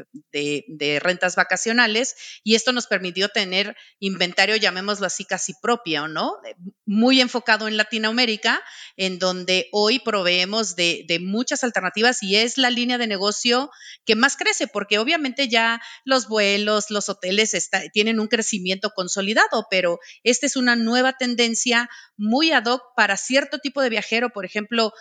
[1.00, 6.36] rentas vacacionales y esto nos permitió tener inventario, llamémoslo así, casi propio, ¿no?
[6.84, 8.62] Muy enfocado en Latinoamérica,
[8.96, 13.70] en donde hoy proveemos de, muchas alternativas y es la línea de negocio
[14.04, 17.54] que más crece, porque obviamente ya los vuelos, los hoteles
[17.92, 23.58] tienen un crecimiento consolidado, pero esta es una nueva tendencia muy ad hoc para cierto
[23.58, 24.92] tipo de viajero, por ejemplo,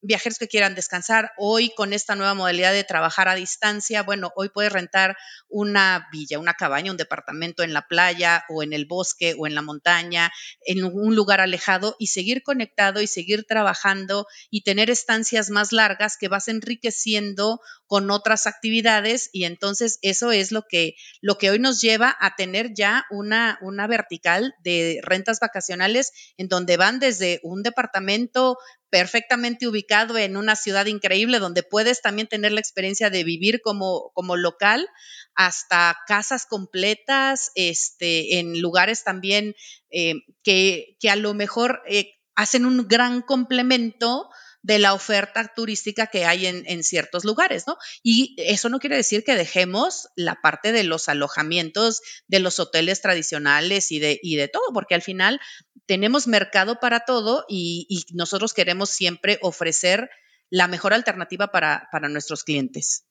[0.00, 1.32] viajeros que quieran descansar.
[1.36, 5.16] Hoy con esta nueva modalidad de trabajar a distancia, bueno, hoy puedes rentar
[5.48, 9.54] una villa, una cabaña, un departamento en la playa o en el bosque o en
[9.54, 10.32] la montaña,
[10.64, 16.16] en un lugar alejado y seguir conectado y seguir trabajando y tener estancias más largas
[16.16, 21.58] que vas enriqueciendo con otras actividades y entonces eso es lo que, lo que hoy
[21.58, 27.40] nos lleva a tener ya una, una vertical de rentas vacacionales en donde van desde
[27.42, 28.58] un departamento
[28.90, 34.12] perfectamente ubicado en una ciudad increíble donde puedes también tener la experiencia de vivir como,
[34.14, 34.86] como local
[35.34, 39.56] hasta casas completas, este, en lugares también
[39.90, 44.30] eh, que, que, a lo mejor eh, hacen un gran complemento
[44.62, 47.78] de la oferta turística que hay en, en, ciertos lugares, ¿no?
[48.02, 53.00] Y eso no quiere decir que dejemos la parte de los alojamientos de los hoteles
[53.00, 55.40] tradicionales y de, y de todo, porque al final
[55.86, 60.10] tenemos mercado para todo y, nosotros queremos siempre ofrecer
[60.50, 63.06] la mejor alternativa para, para nuestros clientes.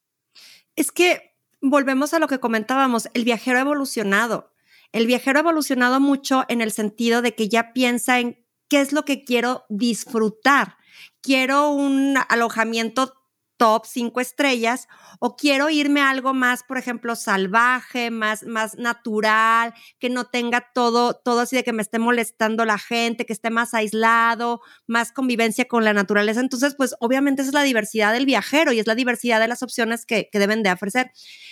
[0.76, 4.54] Es que volvemos a lo que comentábamos, el viajero ha evolucionado.
[4.92, 8.94] El viajero ha evolucionado mucho en el sentido de que ya piensa en qué es
[8.94, 10.78] lo que quiero disfrutar.
[11.22, 13.14] Quiero un alojamiento
[13.60, 14.88] top cinco estrellas
[15.20, 20.72] o quiero irme a algo más, por ejemplo, salvaje, más, más natural, que no tenga
[20.74, 25.12] todo, todo así de que me esté molestando la gente, que esté más aislado, más
[25.12, 26.40] convivencia con la naturaleza.
[26.40, 29.62] Entonces, pues obviamente esa es la diversidad del viajero y es la diversidad de las
[29.62, 31.12] opciones que, que deben de ofrecer.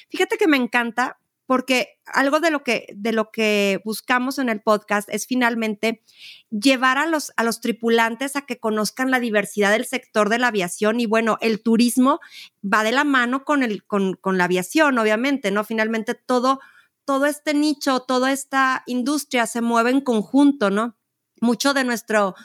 [0.09, 4.61] Fíjate que me encanta porque algo de lo que, de lo que buscamos en el
[4.61, 6.03] podcast es finalmente
[6.51, 10.49] llevar a los, a los tripulantes a que conozcan la diversidad del sector de la
[10.49, 12.19] aviación y bueno, el turismo
[12.61, 15.63] va de la mano con, el, con, con la aviación, obviamente, ¿no?
[15.63, 16.59] Finalmente todo,
[17.05, 20.96] todo este nicho, toda esta industria se mueve en conjunto, ¿no?
[21.41, 22.35] Mucho de nuestro,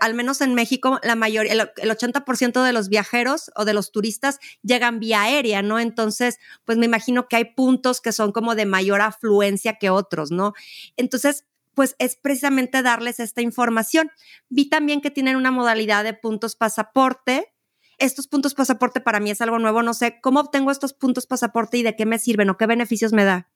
[0.00, 4.38] al menos en México, la mayoría, el, 80% de los viajeros o de los turistas
[4.62, 5.78] llegan vía aérea, ¿no?
[5.78, 10.30] Entonces, pues me imagino que hay puntos que son como de mayor afluencia que otros,
[10.30, 10.52] ¿no?
[10.96, 14.10] Entonces, pues es precisamente darles esta información.
[14.48, 17.52] Vi también que tienen una modalidad de puntos pasaporte.
[17.98, 21.78] Estos puntos pasaporte para mí es algo nuevo, no sé cómo obtengo estos puntos pasaporte
[21.78, 23.50] y de qué me sirven o qué beneficios me da.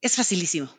[0.00, 0.70] Es facilísimo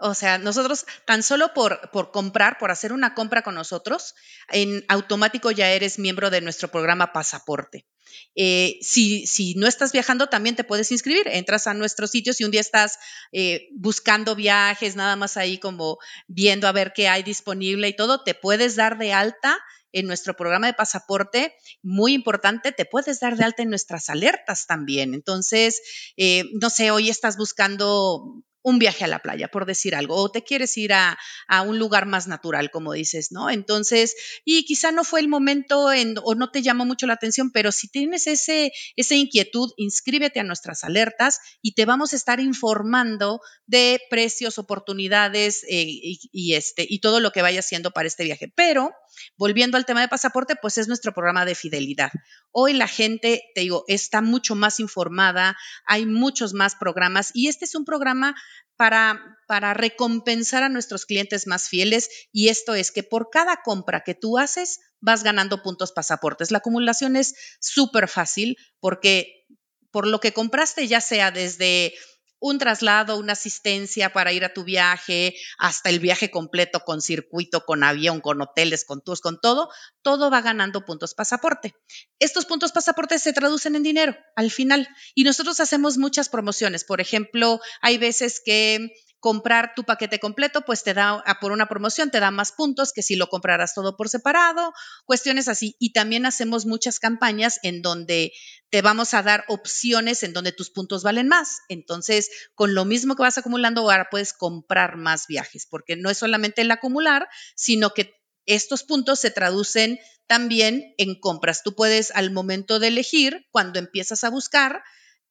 [0.00, 4.14] O sea, nosotros tan solo por, por comprar, por hacer una compra con nosotros,
[4.48, 7.86] en automático ya eres miembro de nuestro programa Pasaporte.
[8.34, 11.28] Eh, si, si, no estás viajando, también te puedes inscribir.
[11.28, 12.98] Entras a nuestro sitio si un día estás
[13.32, 18.22] eh, buscando viajes, nada más ahí como viendo a ver qué hay disponible y todo,
[18.22, 19.58] te puedes dar de alta
[19.92, 24.66] en nuestro programa de pasaporte, muy importante, te puedes dar de alta en nuestras alertas
[24.66, 25.14] también.
[25.14, 25.82] Entonces,
[26.16, 30.30] eh, no sé, hoy estás buscando un viaje a la playa, por decir algo, o
[30.30, 31.18] te quieres ir a,
[31.66, 33.50] un lugar más natural, como dices, ¿no?
[33.50, 37.50] Entonces, y quizá no fue el momento en, o no te llamó mucho la atención,
[37.50, 42.40] pero si tienes ese, esa inquietud, inscríbete a nuestras alertas y te vamos a estar
[42.40, 48.24] informando de precios, oportunidades eh, y, este, y todo lo que vaya haciendo para este
[48.24, 48.52] viaje.
[48.54, 48.90] Pero,
[49.36, 52.10] volviendo al tema de pasaporte, pues es nuestro programa de fidelidad.
[52.50, 55.56] Hoy la gente, te digo, está mucho más informada,
[55.86, 58.34] hay muchos más programas y este es un programa
[58.76, 64.02] para, para recompensar a nuestros clientes más fieles y esto es que por cada compra
[64.04, 66.50] que tú haces vas ganando puntos pasaportes.
[66.50, 69.46] La acumulación es súper fácil porque
[69.90, 71.94] por lo que compraste, ya sea desde
[72.40, 77.64] un traslado, una asistencia para ir a tu viaje, hasta el viaje completo con circuito,
[77.64, 79.70] con avión, con hoteles, con tours, con todo,
[80.02, 81.74] todo va ganando puntos pasaporte.
[82.18, 86.84] Estos puntos pasaporte se traducen en dinero al final y nosotros hacemos muchas promociones.
[86.84, 92.10] Por ejemplo, hay veces que comprar tu paquete completo, pues te da por una promoción,
[92.10, 94.72] te da más puntos que si lo compraras todo por separado,
[95.04, 95.76] cuestiones así.
[95.78, 98.32] Y también hacemos muchas campañas en donde
[98.70, 101.58] te vamos a dar opciones en donde tus puntos valen más.
[101.68, 106.18] Entonces, con lo mismo que vas acumulando, ahora puedes comprar más viajes, porque no es
[106.18, 108.14] solamente el acumular, sino que
[108.46, 111.62] estos puntos se traducen también en compras.
[111.62, 114.82] Tú puedes al momento de elegir, cuando empiezas a buscar,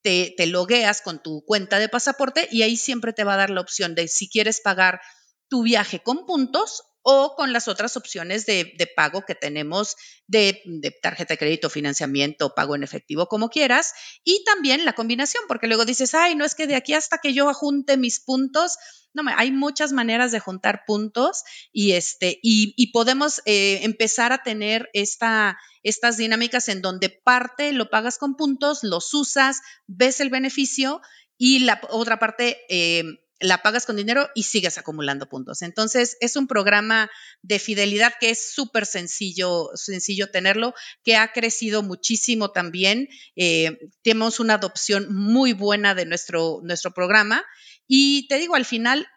[0.02, 3.50] te, te logueas con tu cuenta de pasaporte y ahí siempre te va a dar
[3.50, 5.02] la opción de si quieres pagar
[5.48, 9.96] tu viaje con puntos o con las otras opciones de, pago que tenemos
[10.28, 10.62] de,
[11.02, 15.86] tarjeta de crédito, financiamiento, pago en efectivo, como quieras, y también la combinación, porque luego
[15.86, 18.78] dices, ay, no es que de aquí hasta que yo junte mis puntos,
[19.14, 24.90] no, hay muchas maneras de juntar puntos y, este, y, podemos eh, empezar a tener
[24.94, 31.02] esta, estas dinámicas en donde parte lo pagas con puntos, los usas, ves el beneficio
[31.38, 32.60] y la otra parte...
[32.70, 33.04] Eh,
[33.39, 35.62] la pagas con dinero y sigues acumulando puntos.
[35.62, 37.10] Entonces, es un programa
[37.41, 40.73] de fidelidad que es súper sencillo, sencillo tenerlo,
[41.04, 43.08] que ha crecido muchísimo también.
[43.36, 47.45] Eh, tenemos una adopción muy buena de nuestro, nuestro programa.
[47.88, 49.08] Y te digo, al final,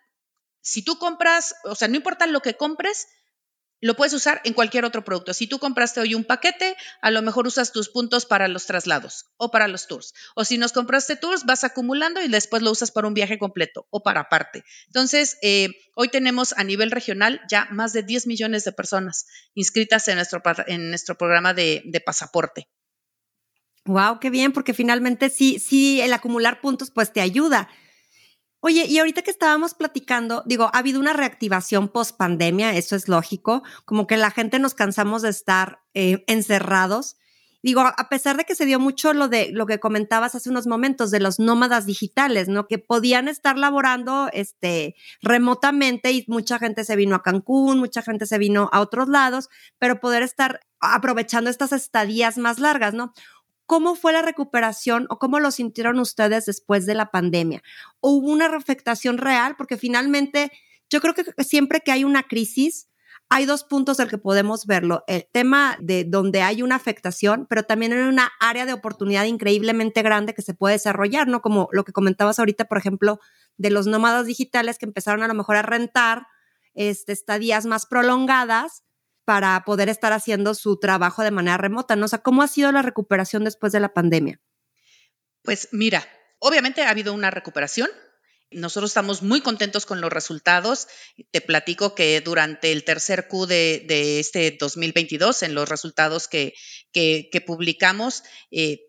[0.61, 3.08] si tú compras, o sea, no importa lo que compres,
[3.83, 5.35] lo puedes usar en cualquier otro producto.
[5.35, 9.27] Si tú compraste hoy un paquete, a lo mejor usas tus puntos para los traslados
[9.37, 10.14] o para los tours.
[10.37, 13.88] O si nos compraste tours, vas acumulando y después lo usas para un viaje completo
[13.90, 14.62] o para aparte.
[14.87, 20.07] Entonces, eh, hoy tenemos a nivel regional ya más de 10 millones de personas inscritas
[20.07, 22.68] en nuestro, en nuestro programa de, de pasaporte.
[23.85, 27.68] Wow, qué bien, porque finalmente sí, sí, el acumular puntos pues te ayuda.
[28.64, 33.09] Oye, y ahorita que estábamos platicando, digo, ha habido una reactivación post pandemia, eso es
[33.09, 37.16] lógico, como que la gente nos cansamos de estar eh, encerrados.
[37.64, 40.68] Digo, a pesar de que se dio mucho lo de lo que comentabas hace unos
[40.68, 42.68] momentos de los nómadas digitales, ¿no?
[42.68, 48.27] Que podían estar laborando este remotamente y mucha gente se vino a Cancún, mucha gente
[48.27, 49.48] se vino a otros lados,
[49.81, 53.12] pero poder estar aprovechando estas estadías más largas, ¿no?
[53.66, 57.62] ¿Cómo fue la recuperación o cómo lo sintieron ustedes después de la pandemia?
[58.01, 59.57] ¿Hubo una afectación real?
[59.57, 60.51] Porque finalmente
[60.90, 62.88] yo creo que siempre que hay una crisis,
[63.35, 65.05] hay dos puntos del que podemos verlo.
[65.07, 70.03] El tema de donde hay una afectación, pero también en una área de oportunidad increíblemente
[70.03, 71.40] grande que se puede desarrollar, ¿no?
[71.40, 73.20] Como lo que comentabas ahorita, por ejemplo,
[73.57, 76.27] de los nómadas digitales que empezaron a lo mejor a rentar
[76.75, 78.85] este, estadías más prolongadas
[79.24, 82.06] para poder estar haciendo su trabajo de manera remota, ¿no?
[82.22, 84.40] ¿cómo ha sido la recuperación después de la pandemia?
[85.42, 86.06] Pues mira,
[86.38, 87.88] obviamente ha habido una recuperación.
[88.50, 90.87] Nosotros estamos muy contentos con los resultados.
[91.30, 96.54] Te platico que durante el tercer Q de, este 2022, en los resultados que,
[96.92, 98.80] que, publicamos, eh,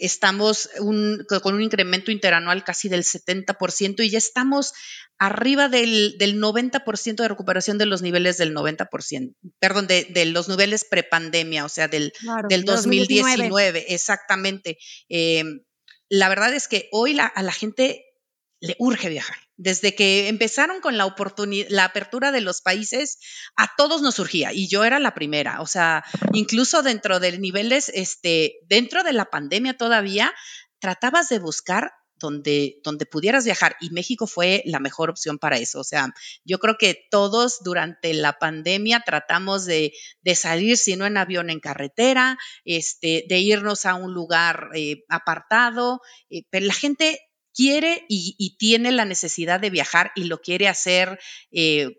[0.00, 4.72] estamos con un incremento interanual casi del 70% y ya estamos
[5.18, 11.64] arriba del, 90% de recuperación de los niveles del 90%, perdón, de, los niveles prepandemia,
[11.64, 12.12] o sea, del,
[12.48, 14.78] del 2019, exactamente.
[15.08, 15.44] Eh,
[16.08, 18.09] la verdad es que hoy a la gente
[18.60, 19.36] le urge viajar.
[19.56, 23.18] Desde que empezaron con la oportunidad, la apertura de los países,
[23.56, 25.60] a todos nos surgía y yo era la primera.
[25.60, 30.32] O sea, incluso dentro de niveles, este, dentro de la pandemia todavía,
[30.78, 35.80] tratabas de buscar donde, donde pudieras viajar y México fue la mejor opción para eso.
[35.80, 39.92] O sea, yo creo que todos durante la pandemia tratamos de,
[40.34, 46.02] salir, si no en avión, en carretera, este, de irnos a un lugar eh, apartado,
[46.28, 47.18] eh, pero la gente
[47.60, 51.18] quiere y, tiene la necesidad de viajar y lo quiere hacer
[51.50, 51.90] eh,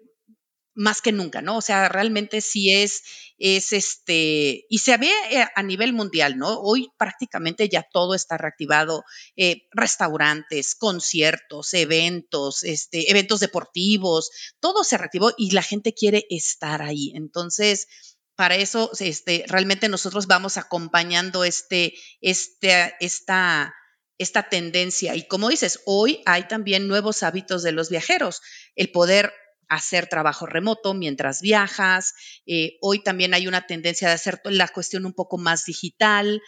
[0.74, 1.58] más que nunca, ¿no?
[1.58, 3.04] O sea, realmente sí es,
[3.38, 6.60] es este, y se ve eh, a nivel mundial, ¿no?
[6.60, 9.04] Hoy prácticamente ya todo está reactivado,
[9.36, 16.82] eh, restaurantes, conciertos, eventos, este, eventos deportivos, todo se reactivó y la gente quiere estar
[16.82, 17.12] ahí.
[17.14, 17.88] Entonces,
[18.36, 23.76] para eso, este, realmente nosotros vamos acompañando este, este, esta,
[24.22, 25.16] esta tendencia.
[25.16, 28.42] Y como dices, hoy hay también nuevos hábitos de los viajeros,
[28.76, 29.34] el poder
[29.72, 32.14] hacer trabajo remoto mientras viajas.
[32.46, 36.42] Eh, hoy también hay una tendencia de hacer la cuestión un poco más digital.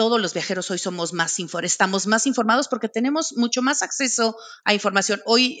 [0.00, 4.34] Todos los viajeros hoy somos más estamos más informados porque tenemos mucho más acceso
[4.64, 5.20] a información.
[5.26, 5.60] Hoy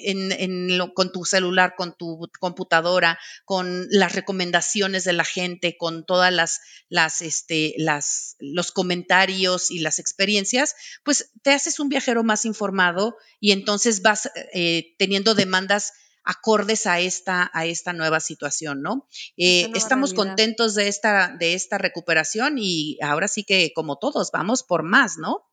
[0.94, 6.62] con tu celular, con tu computadora, con las recomendaciones de la gente, con todas las,
[6.88, 10.74] las, este, las, los comentarios y las experiencias,
[11.04, 15.92] pues te haces un viajero más informado y entonces vas eh, teniendo demandas
[16.24, 19.08] acordes a esta, a esta nueva situación, ¿no?
[19.36, 24.62] Eh, estamos contentos de esta, de esta recuperación y ahora sí que, como todos, vamos
[24.62, 25.46] por más, ¿no?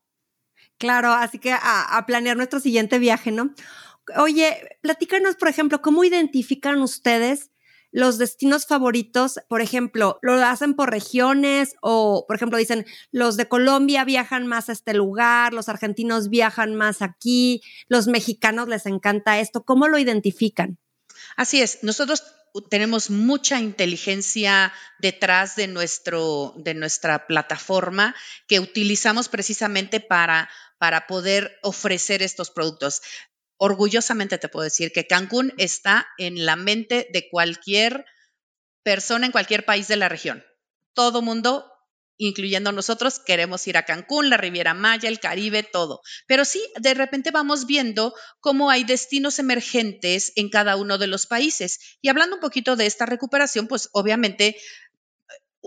[0.78, 3.54] Claro, así que a, a planear nuestro siguiente viaje, ¿no?
[4.16, 7.50] Oye, platícanos, por ejemplo, ¿cómo identifican ustedes
[7.90, 13.48] los destinos favoritos, por ejemplo, lo hacen por regiones o, por ejemplo, dicen, los de
[13.48, 19.38] Colombia viajan más a este lugar, los argentinos viajan más aquí, los mexicanos les encanta
[19.38, 19.64] esto.
[19.64, 20.78] ¿Cómo lo identifican?
[21.36, 22.22] Así es, nosotros
[22.70, 28.14] tenemos mucha inteligencia detrás de, nuestro, de nuestra plataforma
[28.46, 33.02] que utilizamos precisamente para, para poder ofrecer estos productos
[33.58, 38.04] orgullosamente te puedo decir que Cancún está en la mente de cualquier
[38.82, 40.42] persona en cualquier país de la región.
[40.94, 41.70] Todo mundo,
[42.16, 46.00] incluyendo nosotros, queremos ir a Cancún, la Riviera Maya, el Caribe, todo.
[46.26, 51.26] Pero sí, de repente vamos viendo cómo hay destinos emergentes en cada uno de los
[51.26, 51.98] países.
[52.00, 54.56] Y hablando un poquito de esta recuperación, pues obviamente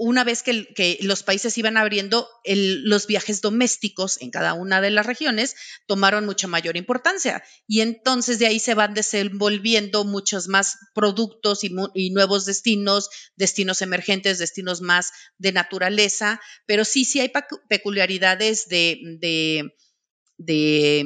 [0.03, 5.05] una vez que, los países iban abriendo, los viajes domésticos en cada una de las
[5.05, 7.43] regiones tomaron mucha mayor importancia.
[7.67, 14.39] Y entonces de ahí se van desenvolviendo muchos más productos y, nuevos destinos, destinos emergentes,
[14.39, 16.41] destinos más de naturaleza.
[16.65, 17.31] Pero sí, sí hay
[17.69, 18.97] peculiaridades de,
[20.39, 21.05] de,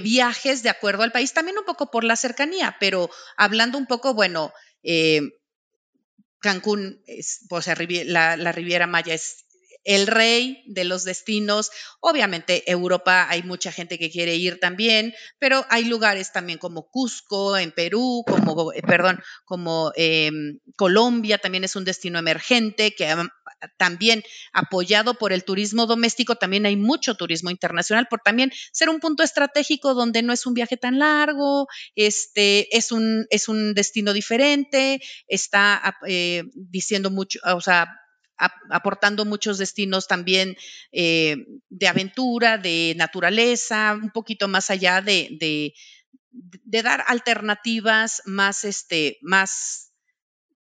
[0.00, 4.14] viajes de acuerdo al país, también un poco por la cercanía, pero hablando un poco,
[4.14, 4.52] bueno,
[4.82, 5.20] eh,
[6.42, 7.68] Cancún, es, pues,
[8.04, 9.46] la, la Riviera Maya es
[9.84, 11.70] el rey de los destinos.
[12.00, 17.56] Obviamente, Europa hay mucha gente que quiere ir también, pero hay lugares también como Cusco,
[17.56, 23.06] en Perú, como, eh, perdón, como em, Colombia, también es un destino emergente que
[23.76, 24.22] también
[24.52, 29.22] apoyado por el turismo doméstico, también hay mucho turismo internacional, por también ser un punto
[29.22, 35.00] estratégico donde no es un viaje tan largo, este, es, un, es un destino diferente,
[35.26, 38.01] está eh, diciendo mucho, o sea,
[38.70, 40.56] aportando muchos destinos también
[40.92, 41.36] eh,
[41.68, 49.92] de aventura, de naturaleza, un poquito más allá de, de, dar alternativas más, este, más,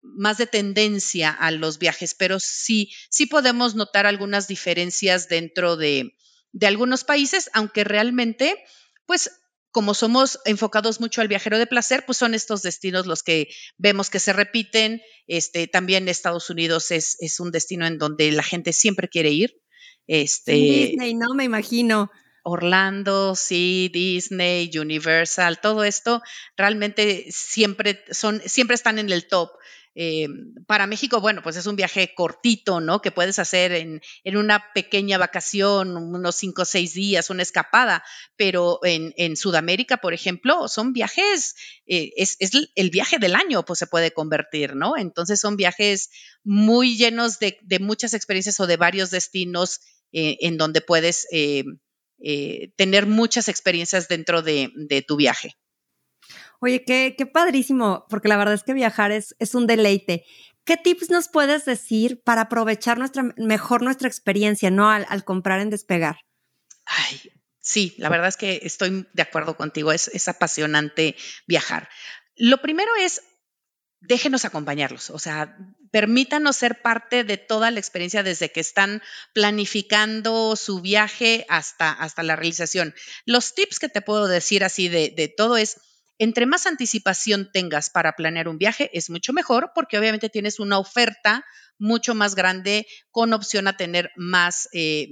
[0.01, 6.16] más de tendencia a los viajes, pero sí, sí podemos notar algunas diferencias dentro de,
[6.51, 8.64] de algunos países, aunque realmente,
[9.05, 9.32] pues
[9.74, 14.11] como somos enfocados mucho al viajero de placer, pues son estos destinos los que vemos
[14.11, 15.01] que se repiten.
[15.28, 19.59] Este, también Estados Unidos es, es un destino en donde la gente siempre quiere ir.
[20.05, 22.11] Este, Disney, no me imagino.
[22.43, 26.21] Orlando, sí, Disney, Universal, todo esto
[26.57, 29.49] realmente siempre son, siempre están en el top.
[29.95, 30.27] Eh,
[30.65, 33.01] para México, bueno, pues es un viaje cortito, ¿no?
[33.01, 34.01] Que puedes hacer en,
[34.35, 38.03] una pequeña vacación, unos cinco o seis días, una escapada,
[38.35, 42.37] pero en, Sudamérica, por ejemplo, son viajes, eh, es,
[42.75, 44.97] el viaje del año, pues se puede convertir, ¿no?
[44.97, 46.09] Entonces son viajes
[46.43, 49.79] muy llenos de, muchas experiencias o de varios destinos
[50.11, 51.27] eh, en donde puedes
[52.77, 55.55] tener muchas experiencias dentro de tu viaje.
[56.64, 60.24] Oye, qué, padrísimo, porque la verdad es que viajar es, un deleite.
[60.64, 62.97] ¿Qué tips nos puedes decir para aprovechar
[63.36, 64.89] mejor nuestra experiencia, ¿no?
[64.89, 66.22] Al, comprar en despegar.
[66.86, 67.20] Ay,
[67.59, 71.89] sí, la verdad es que estoy de acuerdo contigo, es, apasionante viajar.
[72.38, 73.22] Lo primero es
[73.99, 75.57] déjenos acompañarlos, o sea,
[75.91, 79.01] permítanos ser parte de toda la experiencia desde que están
[79.34, 82.95] planificando su viaje hasta, hasta la realización.
[83.26, 85.82] Los tips que te puedo decir así de todo es,
[86.18, 90.80] entre más anticipación tengas para planear un viaje, es mucho mejor porque obviamente tienes una
[90.80, 91.45] oferta
[91.80, 95.09] mucho más grande con opción a tener más, eh,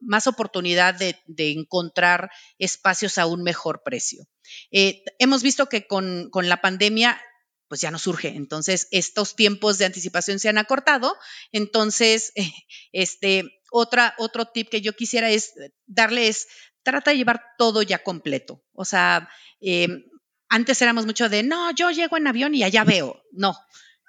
[0.00, 1.16] más oportunidad de,
[1.52, 4.24] encontrar espacios a un mejor precio.
[4.70, 7.20] Eh, hemos visto que con, con la pandemia
[7.68, 8.28] pues ya no surge.
[8.28, 11.14] Entonces, estos tiempos de anticipación se han acortado.
[11.52, 12.32] Entonces,
[12.92, 15.52] este, otra, otro tip que yo quisiera es
[15.86, 16.48] darles,
[16.82, 18.64] trata de llevar todo ya completo.
[18.72, 19.28] O sea,
[19.60, 20.04] em,
[20.48, 23.22] antes éramos mucho de, no, yo llego en avión y allá veo.
[23.32, 23.56] No.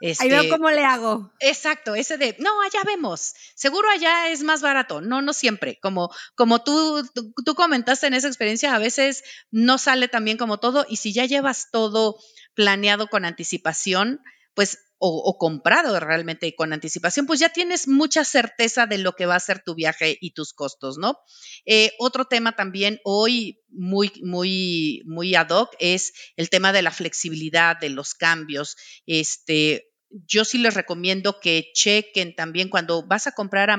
[0.02, 1.34] Ahí veo este, cómo le hago.
[1.42, 3.34] Exacto, ese de, no, allá vemos.
[3.56, 5.02] Seguro allá es más barato.
[5.02, 5.78] No, no siempre.
[5.82, 10.58] Como, como tú, tú, comentaste en esa experiencia, a veces no sale tan bien como
[10.60, 10.86] todo.
[10.88, 12.18] Y si ya llevas todo
[12.54, 14.22] planeado con anticipación,
[14.54, 19.36] pues o, comprado realmente con anticipación, pues ya tienes mucha certeza de lo que va
[19.36, 21.18] a ser tu viaje y tus costos, ¿no?
[21.66, 26.91] Eh, otro tema también hoy muy, muy, muy ad hoc es el tema de la
[26.91, 28.76] flexibilidad, de los cambios.
[29.06, 33.70] Este, yo sí les recomiendo que chequen también cuando vas a comprar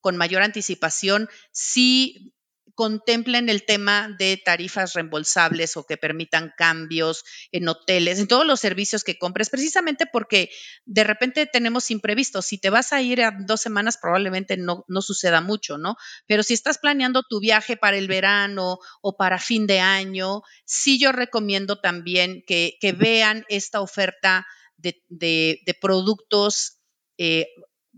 [0.00, 2.34] con mayor anticipación, sí
[2.74, 8.60] contemplen el tema de tarifas reembolsables o que permitan cambios en hoteles, en todos los
[8.60, 10.50] servicios que compres, precisamente porque
[10.84, 12.46] de repente tenemos imprevistos.
[12.46, 15.96] Si te vas a ir a dos semanas, probablemente no, no suceda mucho, ¿no?
[16.26, 20.98] Pero si estás planeando tu viaje para el verano o para fin de año, sí
[20.98, 24.46] yo recomiendo también que, que vean esta oferta
[24.76, 26.78] de, de, productos
[27.18, 27.48] eh,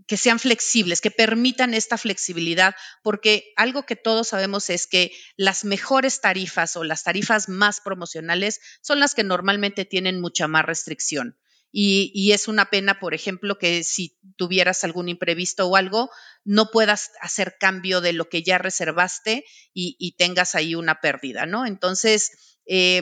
[0.07, 5.65] que sean flexibles, que permitan esta flexibilidad, porque algo que todos sabemos es que las
[5.65, 11.37] mejores tarifas o las tarifas más promocionales son las que normalmente tienen mucha más restricción.
[11.69, 16.09] Y, es una pena, por ejemplo, que si tuvieras algún imprevisto o algo,
[16.45, 19.43] no puedas hacer cambio de lo que ya reservaste
[19.73, 21.65] y, tengas ahí una pérdida, ¿no?
[21.65, 22.31] Entonces,
[22.65, 23.01] eh,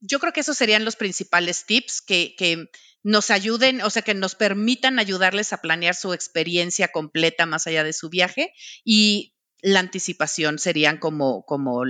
[0.00, 2.70] yo creo que esos serían los principales tips que, que
[3.02, 7.84] nos ayuden, o sea, que nos permitan ayudarles a planear su experiencia completa más allá
[7.84, 8.52] de su viaje
[8.84, 11.82] y la anticipación serían como, como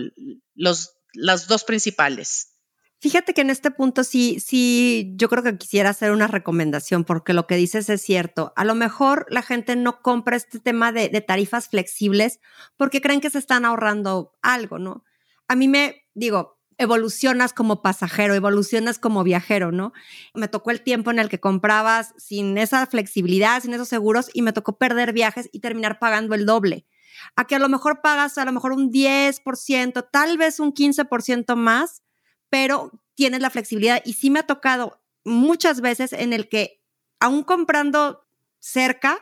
[0.54, 2.54] los, las dos principales.
[3.00, 7.32] Fíjate que en este punto sí, sí, yo creo que quisiera hacer una recomendación porque
[7.32, 8.52] lo que dices es cierto.
[8.56, 12.40] A lo mejor la gente no compra este tema de, de tarifas flexibles
[12.76, 15.04] porque creen que se están ahorrando algo, ¿no?
[15.46, 19.92] A mí me, digo, evolucionas como pasajero, evolucionas como viajero, ¿no?
[20.32, 24.42] Me tocó el tiempo en el que comprabas sin esa flexibilidad, sin esos seguros y
[24.42, 26.86] me tocó perder viajes y terminar pagando el doble.
[27.34, 31.56] A que a lo mejor pagas a lo mejor un 10%, tal vez un 15%
[31.56, 32.02] más,
[32.48, 36.80] pero tienes la flexibilidad y sí me ha tocado muchas veces en el que
[37.18, 38.24] aún comprando
[38.60, 39.18] cerca,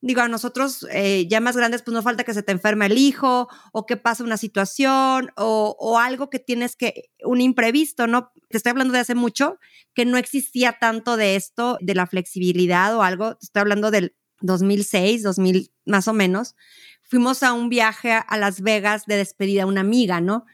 [0.00, 2.98] digo, a nosotros eh, ya más grandes, pues no falta que se te enferme el
[2.98, 8.32] hijo o que pase una situación o, o, algo que tienes que, un imprevisto, ¿no?
[8.48, 9.58] Te estoy hablando de hace mucho,
[9.94, 14.14] que no existía tanto de esto, de la flexibilidad o algo, te estoy hablando del
[14.40, 16.54] 2006, 2000 más o menos.
[17.02, 20.44] Fuimos a un viaje a Las Vegas de despedida a una amiga, ¿no?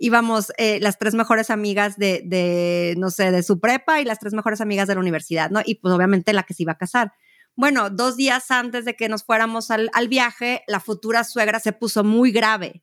[0.00, 4.18] íbamos eh, las tres mejores amigas de, de, no sé, de su prepa y las
[4.18, 5.60] tres mejores amigas de la universidad, ¿no?
[5.62, 7.12] Y pues obviamente la que se iba a casar.
[7.60, 12.02] Bueno, dos días antes de que nos fuéramos al, viaje, la futura suegra se puso
[12.02, 12.82] muy grave.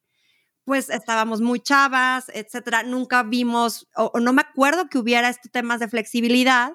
[0.66, 2.84] Pues estábamos muy chavas, etcétera.
[2.84, 6.74] Nunca vimos, o, no me acuerdo que hubiera este temas de flexibilidad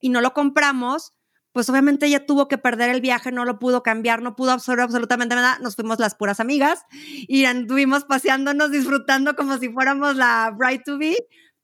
[0.00, 1.12] y no lo compramos
[1.56, 4.84] pues obviamente ella tuvo que perder el viaje, no lo pudo cambiar, no pudo absorber
[4.84, 5.58] absolutamente nada.
[5.62, 10.98] Nos fuimos las puras amigas y anduvimos paseándonos, disfrutando como si fuéramos la bride to
[10.98, 11.16] be,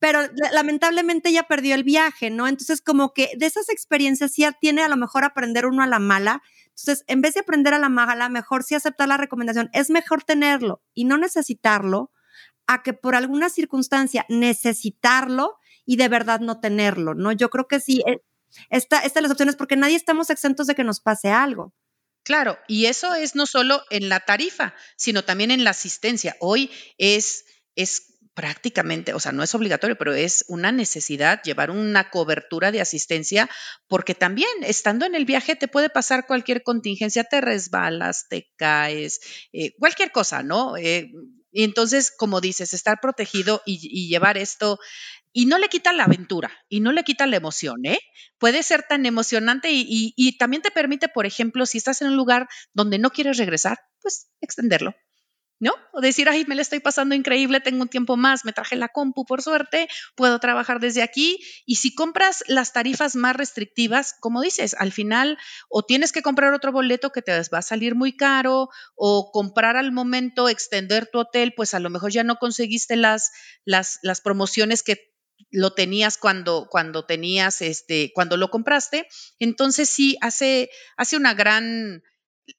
[0.03, 0.19] pero
[0.53, 2.49] lamentablemente ella perdió el viaje, ¿no?
[2.49, 6.01] Entonces, como que de esas experiencias sí tiene a lo mejor aprender uno a la
[6.01, 6.43] mala.
[6.71, 9.71] Entonces, en vez de aprender a la mala, mejor sí aceptar la recomendación.
[9.73, 12.11] Es mejor tenerlo y no necesitarlo
[12.67, 17.31] a que por alguna circunstancia necesitarlo y de verdad no tenerlo, ¿no?
[17.31, 18.25] Yo creo que sí, eh,
[18.71, 21.73] esta, esta es las opciones porque nadie estamos exentos de que nos pase algo.
[22.25, 26.37] Claro, y eso es no solo en la tarifa, sino también en la asistencia.
[26.41, 27.45] Hoy es,
[27.77, 32.81] es prácticamente, o sea, no es obligatorio, pero es una necesidad llevar una cobertura de
[32.81, 33.51] asistencia,
[33.89, 39.21] porque también estando en el viaje te puede pasar cualquier contingencia, te resbalas, te caes,
[39.53, 40.77] eh, cualquier cosa, ¿no?
[40.77, 41.11] Eh,
[41.51, 44.79] y entonces, como dices, estar protegido y, llevar esto
[45.35, 47.99] y no le quita la aventura y no le quita la emoción, ¿eh?
[48.39, 52.17] Puede ser tan emocionante y, y, también te permite, por ejemplo, si estás en un
[52.17, 54.95] lugar donde no quieres regresar, pues extenderlo
[55.63, 55.73] ¿no?
[55.93, 58.89] O decir, ay, me la estoy pasando increíble, tengo un tiempo más, me traje la
[58.89, 61.39] compu por suerte, puedo trabajar desde aquí.
[61.67, 65.39] Y si compras las tarifas más restrictivas, como dices, al final
[65.69, 69.77] o tienes que comprar otro boleto que te va a salir muy caro, o comprar
[69.77, 73.31] al momento, extender tu hotel, pues a lo mejor ya no conseguiste las,
[73.65, 75.13] las, las promociones que
[75.53, 79.07] lo tenías cuando, cuando tenías, este, cuando lo compraste.
[79.39, 82.03] Entonces sí hace, hace una gran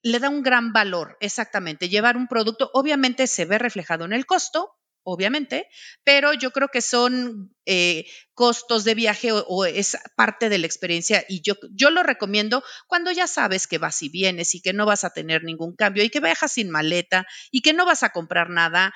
[0.01, 1.89] le da un gran valor, exactamente.
[1.89, 5.67] Llevar un producto, obviamente se ve reflejado en el costo, obviamente,
[6.03, 11.25] pero yo creo que son eh, costos de viaje o, es parte de la experiencia
[11.27, 14.85] y yo, yo lo recomiendo cuando ya sabes que vas y vienes y que no
[14.85, 18.09] vas a tener ningún cambio y que viajas sin maleta y que no vas a
[18.09, 18.93] comprar nada.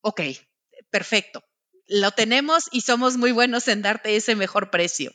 [0.00, 0.22] Ok,
[0.90, 1.42] perfecto.
[1.86, 5.12] Lo tenemos y somos muy buenos en darte ese mejor precio.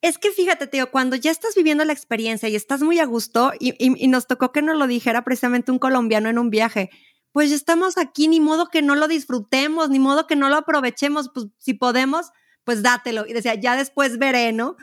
[0.00, 3.52] Es que fíjate, tío, cuando ya estás viviendo la experiencia y estás muy a gusto,
[3.58, 6.90] y, nos tocó que nos lo dijera precisamente un colombiano en un viaje,
[7.32, 10.56] pues ya estamos aquí, ni modo que no lo disfrutemos, ni modo que no lo
[10.56, 12.30] aprovechemos, pues si podemos,
[12.64, 13.26] pues dátelo.
[13.26, 14.76] Y decía, ya después veré, ¿no?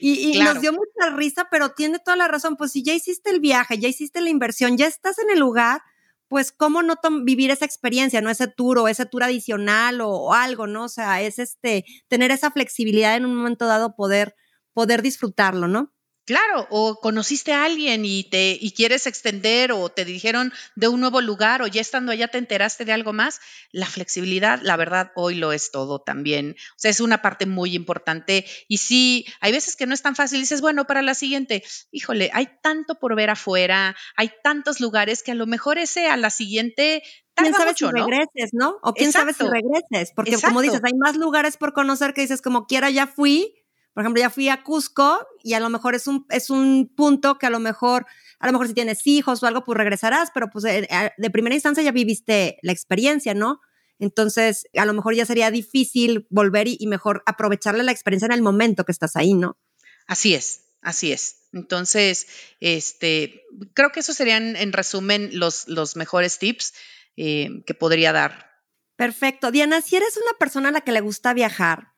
[0.00, 3.40] Y, nos dio mucha risa, pero tiene toda la razón, pues si ya hiciste el
[3.40, 5.82] viaje, ya hiciste la inversión, ya estás en el lugar,
[6.28, 8.30] pues cómo no vivir esa experiencia, ¿no?
[8.30, 10.84] Ese tour o ese tour adicional o, o, algo, ¿no?
[10.84, 14.34] O sea, es este, tener esa flexibilidad en un momento dado, poder
[14.78, 15.92] poder disfrutarlo, ¿no?
[16.28, 21.00] Claro, o conociste a alguien y te y quieres extender o te dijeron de un
[21.00, 23.40] nuevo lugar o ya estando allá te enteraste de algo más,
[23.72, 26.54] la flexibilidad, la verdad, hoy lo es todo también.
[26.72, 28.44] O sea, es una parte muy importante.
[28.68, 32.30] Y sí, hay veces que no es tan fácil, dices, bueno, para la siguiente, híjole,
[32.34, 36.28] hay tanto por ver afuera, hay tantos lugares que a lo mejor ese a la
[36.28, 37.02] siguiente
[37.36, 38.76] quién sabe si regreses, ¿no?
[38.82, 42.42] O quién sabe si regreses, porque como dices, hay más lugares por conocer que dices,
[42.42, 43.57] como quiera ya fui,
[43.98, 47.36] por ejemplo, ya fui a Cusco y a lo mejor es un, es un punto
[47.36, 48.06] que a lo mejor,
[48.38, 51.56] a lo mejor si tienes hijos o algo, pues regresarás, pero pues eh, de primera
[51.56, 53.60] instancia ya viviste la experiencia, ¿no?
[53.98, 58.40] Entonces, a lo mejor ya sería difícil volver y, mejor aprovecharle la experiencia en el
[58.40, 59.58] momento que estás ahí, ¿no?
[60.06, 61.48] Así es, así es.
[61.52, 62.28] Entonces,
[62.60, 63.42] este,
[63.74, 66.72] creo que esos serían, en resumen, los, los mejores tips
[67.16, 68.48] eh, que podría dar.
[68.94, 69.50] Perfecto.
[69.50, 71.97] Diana, si eres una persona a la que le gusta viajar,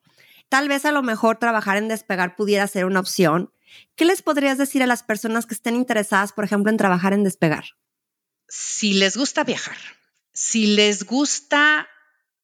[0.51, 3.55] Tal vez a lo mejor trabajar en despegar pudiera ser una opción.
[3.95, 7.23] ¿Qué les podrías decir a las personas que estén interesadas, por ejemplo, en trabajar en
[7.23, 7.65] despegar?
[8.49, 9.77] Si les gusta viajar,
[10.33, 11.89] si les gusta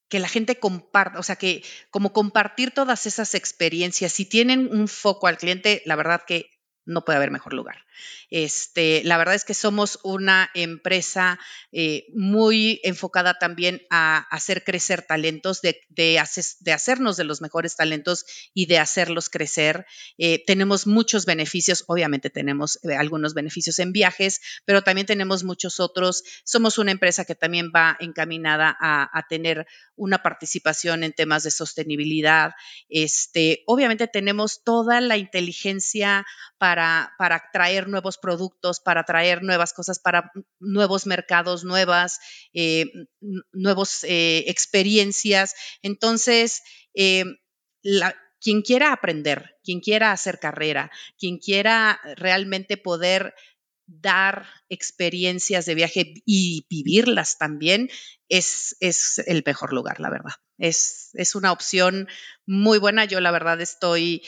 [0.09, 4.87] que la gente comparta, o sea, que como compartir todas esas experiencias, si tienen un
[4.87, 6.56] foco al cliente, la verdad que
[6.87, 7.85] no puede haber mejor lugar.
[8.31, 11.39] Este, la verdad es que somos una empresa
[11.73, 18.25] eh, muy enfocada también a, hacer crecer talentos, de, de, hacernos de los mejores talentos
[18.55, 19.87] y de hacerlos crecer.
[20.19, 25.81] Eh, tenemos muchos beneficios, obviamente tenemos eh, algunos beneficios en viajes, pero también tenemos muchos
[25.81, 26.23] otros.
[26.45, 29.67] Somos una empresa que también va encaminada a, a tener
[29.97, 32.53] una participación en temas de sostenibilidad.
[32.89, 36.25] Este, obviamente tenemos toda la inteligencia
[36.59, 36.76] para,
[37.19, 42.19] para traer nuevos productos, para traer nuevas cosas, para nuevos mercados, nuevas,
[42.53, 42.85] eh,
[43.23, 45.55] eh, experiencias.
[45.83, 46.63] Entonces,
[46.95, 47.25] eh,
[48.41, 53.35] quien quiera aprender, quien quiera hacer carrera, quien quiera realmente poder
[53.87, 57.89] dar experiencias de viaje y vivirlas también,
[58.29, 60.33] es, es el mejor lugar, la verdad.
[60.59, 62.09] Es, es, una opción
[62.47, 63.05] muy buena.
[63.05, 64.23] Yo la verdad estoy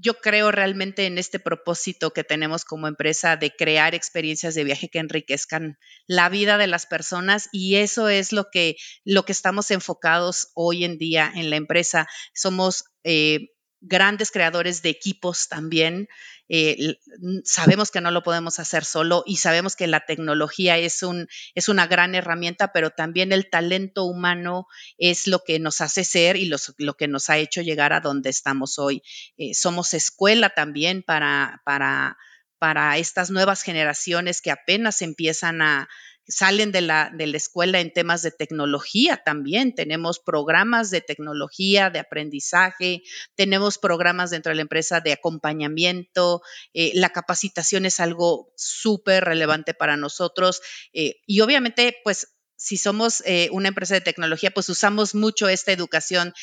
[0.00, 4.88] yo creo realmente en este propósito que tenemos como empresa de crear experiencias de viaje
[4.88, 9.70] que enriquezcan la vida de las personas y eso es lo que, lo que estamos
[9.70, 12.06] enfocados hoy en día en la empresa.
[12.32, 13.48] Somos eh,
[13.80, 16.08] grandes creadores de equipos también.
[16.48, 16.98] Eh,
[17.44, 21.68] sabemos que no lo podemos hacer solo y sabemos que la tecnología es, un, es
[21.68, 24.66] una gran herramienta, pero también el talento humano
[24.96, 28.30] es lo que nos hace ser y lo que nos ha hecho llegar a donde
[28.30, 29.02] estamos hoy.
[29.36, 32.16] Eh, somos escuela también para, para,
[32.58, 35.88] para estas nuevas generaciones que apenas empiezan a,
[36.28, 39.74] salen de la, de la escuela en temas de tecnología también.
[39.74, 43.02] Tenemos programas de tecnología, de aprendizaje,
[43.34, 46.42] tenemos programas dentro de la empresa de acompañamiento.
[46.74, 50.60] Eh, la capacitación es algo súper relevante para nosotros
[50.92, 55.70] eh, y obviamente, pues si somos eh, una empresa de tecnología, pues usamos mucho esta
[55.70, 56.34] educación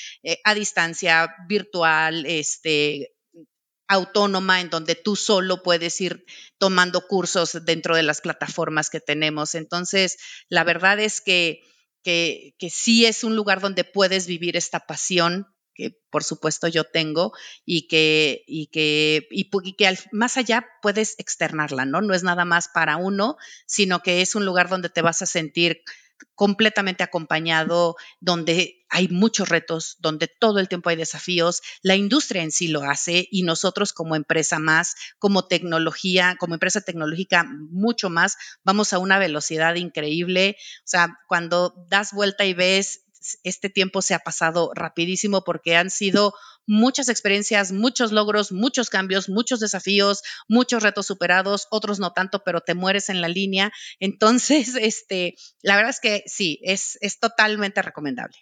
[0.45, 3.14] a distancia, virtual, este,
[3.87, 6.25] autónoma en donde tú solo puedes ir
[6.57, 9.55] tomando cursos dentro de las plataformas que tenemos.
[9.55, 10.17] Entonces,
[10.49, 11.61] la verdad es que,
[12.03, 17.33] que, sí es un lugar donde puedes vivir esta pasión que por supuesto yo tengo
[17.65, 21.99] y que, y que, y, que más allá puedes externarla, ¿no?
[21.99, 25.25] No es nada más para uno, sino que es un lugar donde te vas a
[25.25, 25.81] sentir
[26.35, 31.61] completamente acompañado, donde hay muchos retos, donde todo el tiempo hay desafíos.
[31.81, 36.81] La industria en sí lo hace y nosotros como empresa más, como tecnología, como empresa
[36.81, 40.57] tecnológica mucho más, vamos a una velocidad increíble.
[40.79, 43.01] O sea, cuando das vuelta y ves
[43.43, 46.33] este tiempo se ha pasado rapidísimo porque han sido
[46.67, 52.61] muchas experiencias, muchos logros, muchos cambios, muchos desafíos, muchos retos superados, otros no tanto, pero
[52.61, 53.71] te mueres en la línea.
[53.99, 58.37] Entonces, este, la verdad es que sí, es, es totalmente recomendable.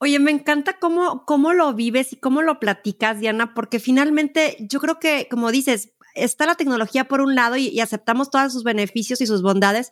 [0.00, 4.78] Oye, me encanta cómo, cómo lo vives y cómo lo platicas, Diana, porque finalmente yo
[4.78, 9.20] creo que, como dices, está la tecnología por un lado y, aceptamos todos sus beneficios
[9.20, 9.90] y sus bondades,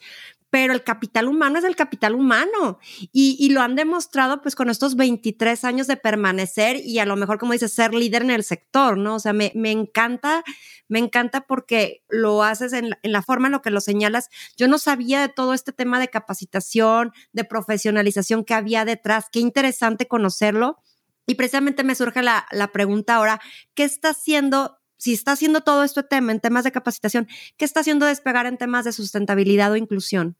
[0.56, 2.78] pero el capital humano es el capital humano
[3.12, 7.36] y, lo han demostrado pues con estos 23 años de permanecer y a lo mejor,
[7.36, 9.16] como dices, ser líder en el sector, ¿no?
[9.16, 10.44] O sea, me, encanta,
[10.88, 14.30] me encanta porque lo haces en, la forma en lo que lo señalas.
[14.56, 19.26] Yo no sabía de todo este tema de capacitación, de profesionalización que había detrás.
[19.30, 20.78] Qué interesante conocerlo.
[21.26, 23.42] Y precisamente me surge la, la pregunta ahora,
[23.74, 27.28] ¿qué está haciendo si está haciendo todo este tema en temas de capacitación,
[27.58, 30.38] ¿qué está haciendo despegar en temas de sustentabilidad o inclusión?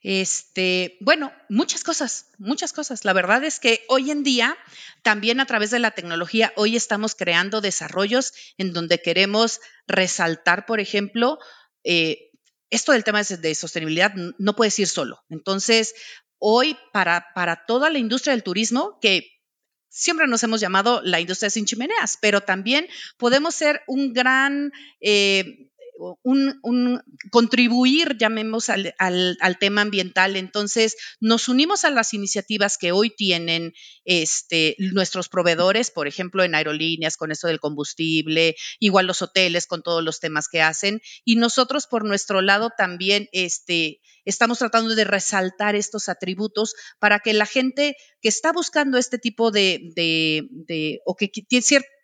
[0.00, 3.04] Este, bueno, muchas cosas, muchas cosas.
[3.04, 4.56] La verdad es que hoy en día,
[5.02, 10.80] también a través de la tecnología, hoy estamos creando desarrollos en donde queremos resaltar, por
[10.80, 11.38] ejemplo,
[11.84, 12.30] eh,
[12.70, 15.24] esto del tema de sostenibilidad no puedes ir solo.
[15.30, 15.94] Entonces,
[16.38, 19.38] hoy para, para toda la industria del turismo, que
[19.88, 22.86] siempre nos hemos llamado la industria sin chimeneas, pero también
[23.16, 24.72] podemos ser un gran...
[25.00, 25.67] Eh,
[26.22, 28.94] un, contribuir, llamemos al,
[29.58, 30.36] tema ambiental.
[30.36, 33.72] Entonces, nos unimos a las iniciativas que hoy tienen
[34.04, 39.82] este, nuestros proveedores, por ejemplo, en aerolíneas con esto del combustible, igual los hoteles con
[39.82, 41.00] todos los temas que hacen.
[41.24, 47.32] Y nosotros, por nuestro lado, también este, estamos tratando de resaltar estos atributos para que
[47.32, 51.28] la gente que está buscando este tipo de, o que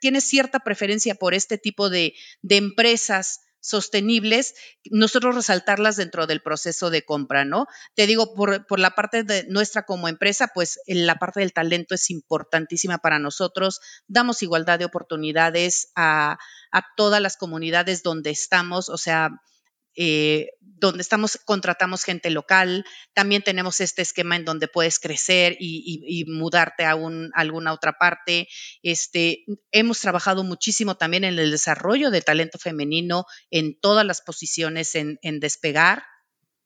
[0.01, 4.55] tiene, cierta preferencia por este tipo de empresas sostenibles,
[4.91, 7.67] nosotros resaltarlas dentro del proceso de compra, ¿no?
[7.95, 11.95] Te digo, por, por, la parte de nuestra como empresa, pues la parte del talento
[11.95, 13.81] es importantísima para nosotros.
[14.07, 16.37] Damos igualdad de oportunidades a,
[16.73, 19.31] a todas las comunidades donde estamos, o sea,
[19.97, 22.85] eh, donde estamos, contratamos gente local,
[23.15, 26.97] también tenemos este esquema en donde puedes crecer y, mudarte a,
[27.35, 28.49] alguna otra parte.
[28.83, 34.95] Este, hemos trabajado muchísimo también en el desarrollo de talento femenino en todas las posiciones
[34.95, 36.05] en, despegar.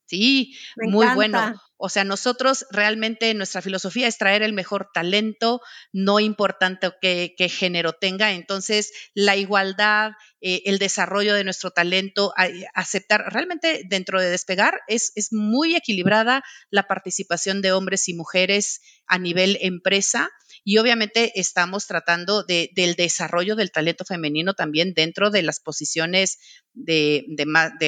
[0.08, 1.54] Sí, muy bueno.
[1.76, 5.60] O sea, nosotros realmente nuestra filosofía es traer el mejor talento,
[5.92, 8.32] no importante qué, género tenga.
[8.32, 12.32] Entonces, la igualdad, eh, el desarrollo de nuestro talento,
[12.74, 18.80] aceptar, realmente dentro de despegar es, es muy equilibrada la participación de hombres y mujeres
[19.06, 20.30] a nivel empresa
[20.68, 26.38] y obviamente estamos tratando de, del desarrollo del talento femenino también dentro de las posiciones
[26.74, 27.24] de,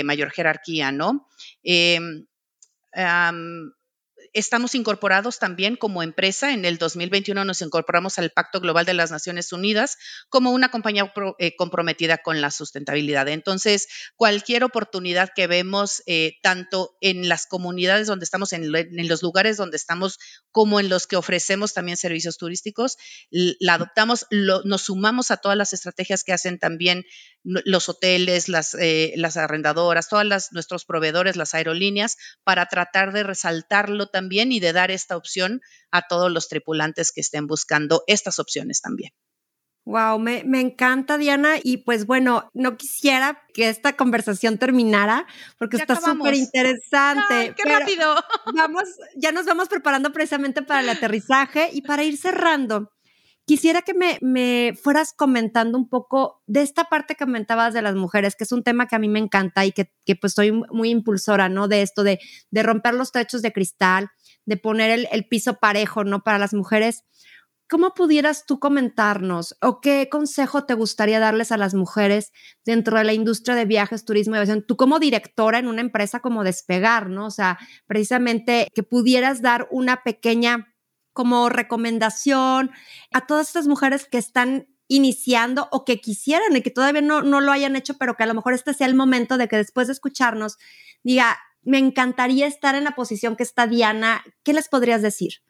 [0.02, 1.28] mayor jerarquía, ¿no?
[1.62, 2.24] Em,
[4.32, 6.52] estamos incorporados también como empresa.
[6.52, 11.12] En el 2021 nos incorporamos al Pacto Global de las Naciones Unidas como una compañía
[11.38, 13.28] eh, comprometida con la sustentabilidad.
[13.28, 19.56] Entonces, cualquier oportunidad que vemos, eh, tanto en las comunidades donde estamos, en, los lugares
[19.56, 20.18] donde estamos,
[20.52, 22.96] como en los que ofrecemos también servicios turísticos,
[23.30, 27.04] la adoptamos, nos sumamos a todas las estrategias que hacen también
[27.42, 34.06] los hoteles, las, eh, las arrendadoras, todos nuestros proveedores, las aerolíneas, para tratar de resaltarlo
[34.06, 35.60] también y de dar esta opción
[35.90, 39.12] a todos los tripulantes que estén buscando estas opciones también.
[39.86, 41.54] Wow, me, me, encanta, Diana.
[41.62, 45.26] Y pues bueno, no quisiera que esta conversación terminara
[45.58, 47.54] porque está súper interesante.
[47.56, 48.14] ¡Qué rápido!
[48.54, 48.84] Vamos,
[49.16, 52.92] ya nos vamos preparando precisamente para el aterrizaje y para ir cerrando.
[53.50, 58.36] Quisiera que me, fueras comentando un poco de esta parte que comentabas de las mujeres,
[58.36, 59.90] que es un tema que a mí me encanta y que,
[60.20, 61.66] pues soy muy impulsora, ¿no?
[61.66, 62.20] De esto, de,
[62.52, 64.10] de romper los techos de cristal,
[64.46, 66.22] de poner el, el piso parejo, ¿no?
[66.22, 67.02] Para las mujeres.
[67.68, 72.30] ¿Cómo pudieras tú comentarnos o qué consejo te gustaría darles a las mujeres
[72.64, 74.64] dentro de la industria de viajes, turismo y aviación?
[74.64, 77.26] Tú como directora en una empresa como Despegar, ¿no?
[77.26, 80.68] O sea, precisamente que pudieras dar una pequeña
[81.12, 82.70] como recomendación
[83.12, 87.40] a todas estas mujeres que están iniciando o que quisieran y que todavía no, no
[87.40, 89.86] lo hayan hecho, pero que a lo mejor este sea el momento de que después
[89.86, 90.58] de escucharnos
[91.02, 94.24] diga, me encantaría estar en la posición que está Diana.
[94.42, 95.42] ¿Qué les podrías decir?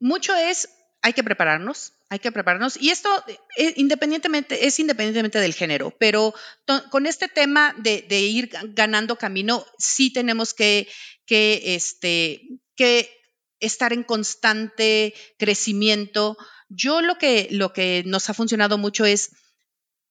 [0.00, 0.68] Mucho es
[1.02, 2.80] hay que prepararnos, hay que prepararnos.
[2.80, 3.08] Y esto
[3.56, 6.32] eh, independientemente, es independientemente del género, pero
[6.90, 10.88] con este tema de, ir ganando camino, sí tenemos que,
[11.26, 12.42] que, este,
[12.76, 13.10] que
[13.62, 16.36] estar en constante crecimiento.
[16.68, 19.30] Yo lo que, lo que nos ha funcionado mucho es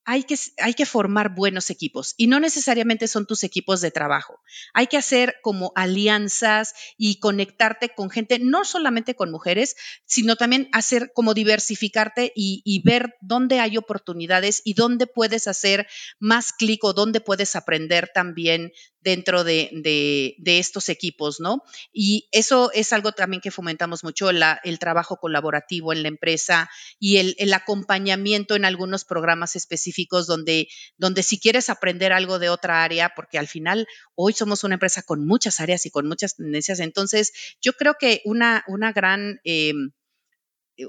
[0.03, 4.39] hay que, hay que formar buenos equipos y no necesariamente son tus equipos de trabajo.
[4.73, 9.75] Hay que hacer como alianzas y conectarte con gente, no solamente con mujeres,
[10.05, 15.87] sino también hacer como diversificarte y, y ver dónde hay oportunidades y dónde puedes hacer
[16.19, 18.71] más clic o dónde puedes aprender también
[19.01, 21.63] dentro de, estos equipos, ¿no?
[21.91, 27.17] Y eso es algo también que fomentamos mucho, el trabajo colaborativo en la empresa y
[27.17, 33.13] el, acompañamiento en algunos programas específicos donde, donde si quieres aprender algo de otra área,
[33.15, 37.33] porque al final hoy somos una empresa con muchas áreas y con muchas tendencias, entonces
[37.61, 39.39] yo creo que una, una gran...
[39.43, 39.91] Em,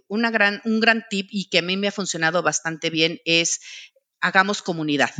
[0.09, 3.61] una gran, un gran tip y que a mí me ha funcionado bastante bien es
[4.21, 5.11] hagamos comunidad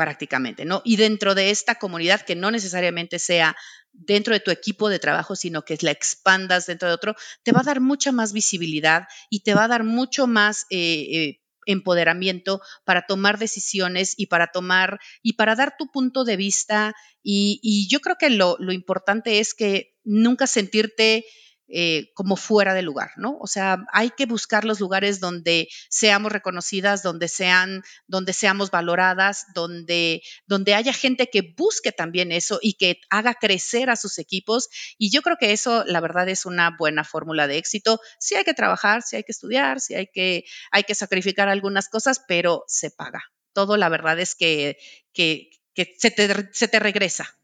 [0.00, 0.80] prácticamente, ¿no?
[0.82, 3.54] Y dentro de esta comunidad, que no necesariamente sea
[3.92, 7.60] dentro de tu equipo de trabajo, sino que la expandas dentro de otro, te va
[7.60, 12.62] a dar mucha más visibilidad y te va a dar mucho más eh, eh, empoderamiento
[12.86, 16.94] para tomar decisiones y para tomar y para dar tu punto de vista.
[17.22, 21.26] Y, yo creo que lo, lo importante es que nunca sentirte
[21.72, 23.38] eh, como fuera de lugar, ¿no?
[23.40, 29.46] O sea, hay que buscar los lugares donde seamos reconocidas, donde sean, donde seamos valoradas,
[29.54, 34.68] donde, donde haya gente que busque también eso y que haga crecer a sus equipos.
[34.98, 38.00] Y yo creo que eso, la verdad, es una buena fórmula de éxito.
[38.18, 41.88] Sí hay que trabajar, sí hay que estudiar, sí hay que, hay que sacrificar algunas
[41.88, 43.22] cosas, pero se paga.
[43.52, 44.76] Todo, la verdad, es que,
[45.12, 47.36] que, que se, te, se te regresa.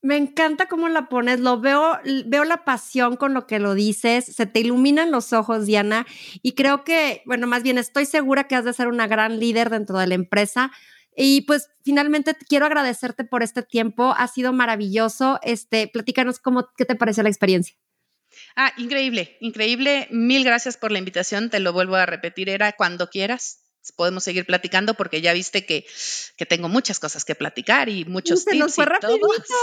[0.00, 4.24] Me encanta cómo la pones, lo veo, veo la pasión con lo que lo dices,
[4.26, 6.06] se te iluminan los ojos, Diana,
[6.40, 9.70] y creo que, bueno, más bien estoy segura que has de ser una gran líder
[9.70, 10.70] dentro de la empresa.
[11.20, 15.40] Y pues finalmente quiero agradecerte por este tiempo, ha sido maravilloso.
[15.42, 17.76] Este, platícanos cómo, qué te pareció la experiencia.
[18.54, 20.06] Ah, increíble, increíble.
[20.12, 21.50] Mil gracias por la invitación.
[21.50, 25.86] Te lo vuelvo a repetir, era cuando quieras podemos seguir platicando porque ya viste que,
[26.36, 28.86] que tengo muchas cosas que platicar y muchos se nos fue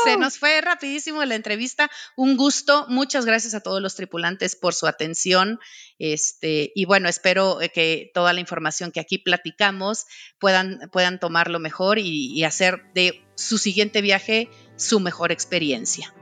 [0.03, 1.89] Se nos fue rapidísimo la entrevista.
[2.15, 2.85] Un gusto.
[2.89, 5.59] Muchas gracias a todos los tripulantes por su atención.
[5.99, 10.05] Este, y bueno, espero eh, que toda la información que aquí platicamos
[10.39, 16.13] puedan, puedan tomarlo mejor y, y hacer de su siguiente viaje su mejor experiencia.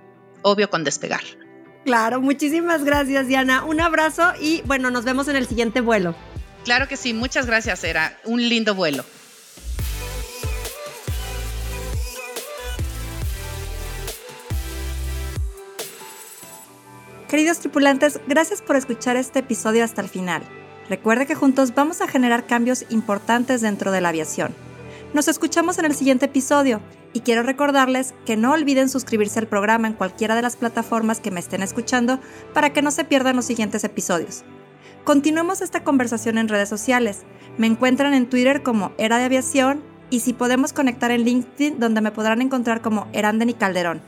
[0.41, 1.23] Obvio con despegar.
[1.85, 3.65] Claro, muchísimas gracias, Diana.
[3.65, 6.15] Un abrazo y bueno, nos vemos en el siguiente vuelo.
[6.63, 9.03] Claro que sí, muchas gracias, era un lindo vuelo.
[17.27, 20.43] Queridos tripulantes, gracias por escuchar este episodio hasta el final.
[20.87, 24.53] Recuerde que juntos vamos a generar cambios importantes dentro de la aviación.
[25.13, 26.79] Nos escuchamos en el siguiente episodio
[27.11, 31.31] y quiero recordarles que no olviden suscribirse al programa en cualquiera de las plataformas que
[31.31, 32.19] me estén escuchando
[32.53, 34.43] para que no se pierdan los siguientes episodios.
[35.03, 37.23] Continuemos esta conversación en redes sociales.
[37.57, 41.99] Me encuentran en Twitter como Era de Aviación y si podemos conectar en LinkedIn donde
[41.99, 44.01] me podrán encontrar como Eranden y Calderón.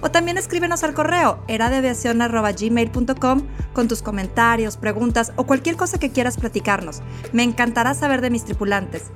[0.00, 3.42] O también escríbenos al correo eradeaviacion.gmail.com
[3.74, 7.02] con tus comentarios, preguntas o cualquier cosa que quieras platicarnos.
[7.32, 9.10] Me encantará saber de mis tripulantes.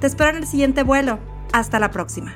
[0.00, 1.18] Te espero en el siguiente vuelo.
[1.52, 2.32] Hasta la próxima.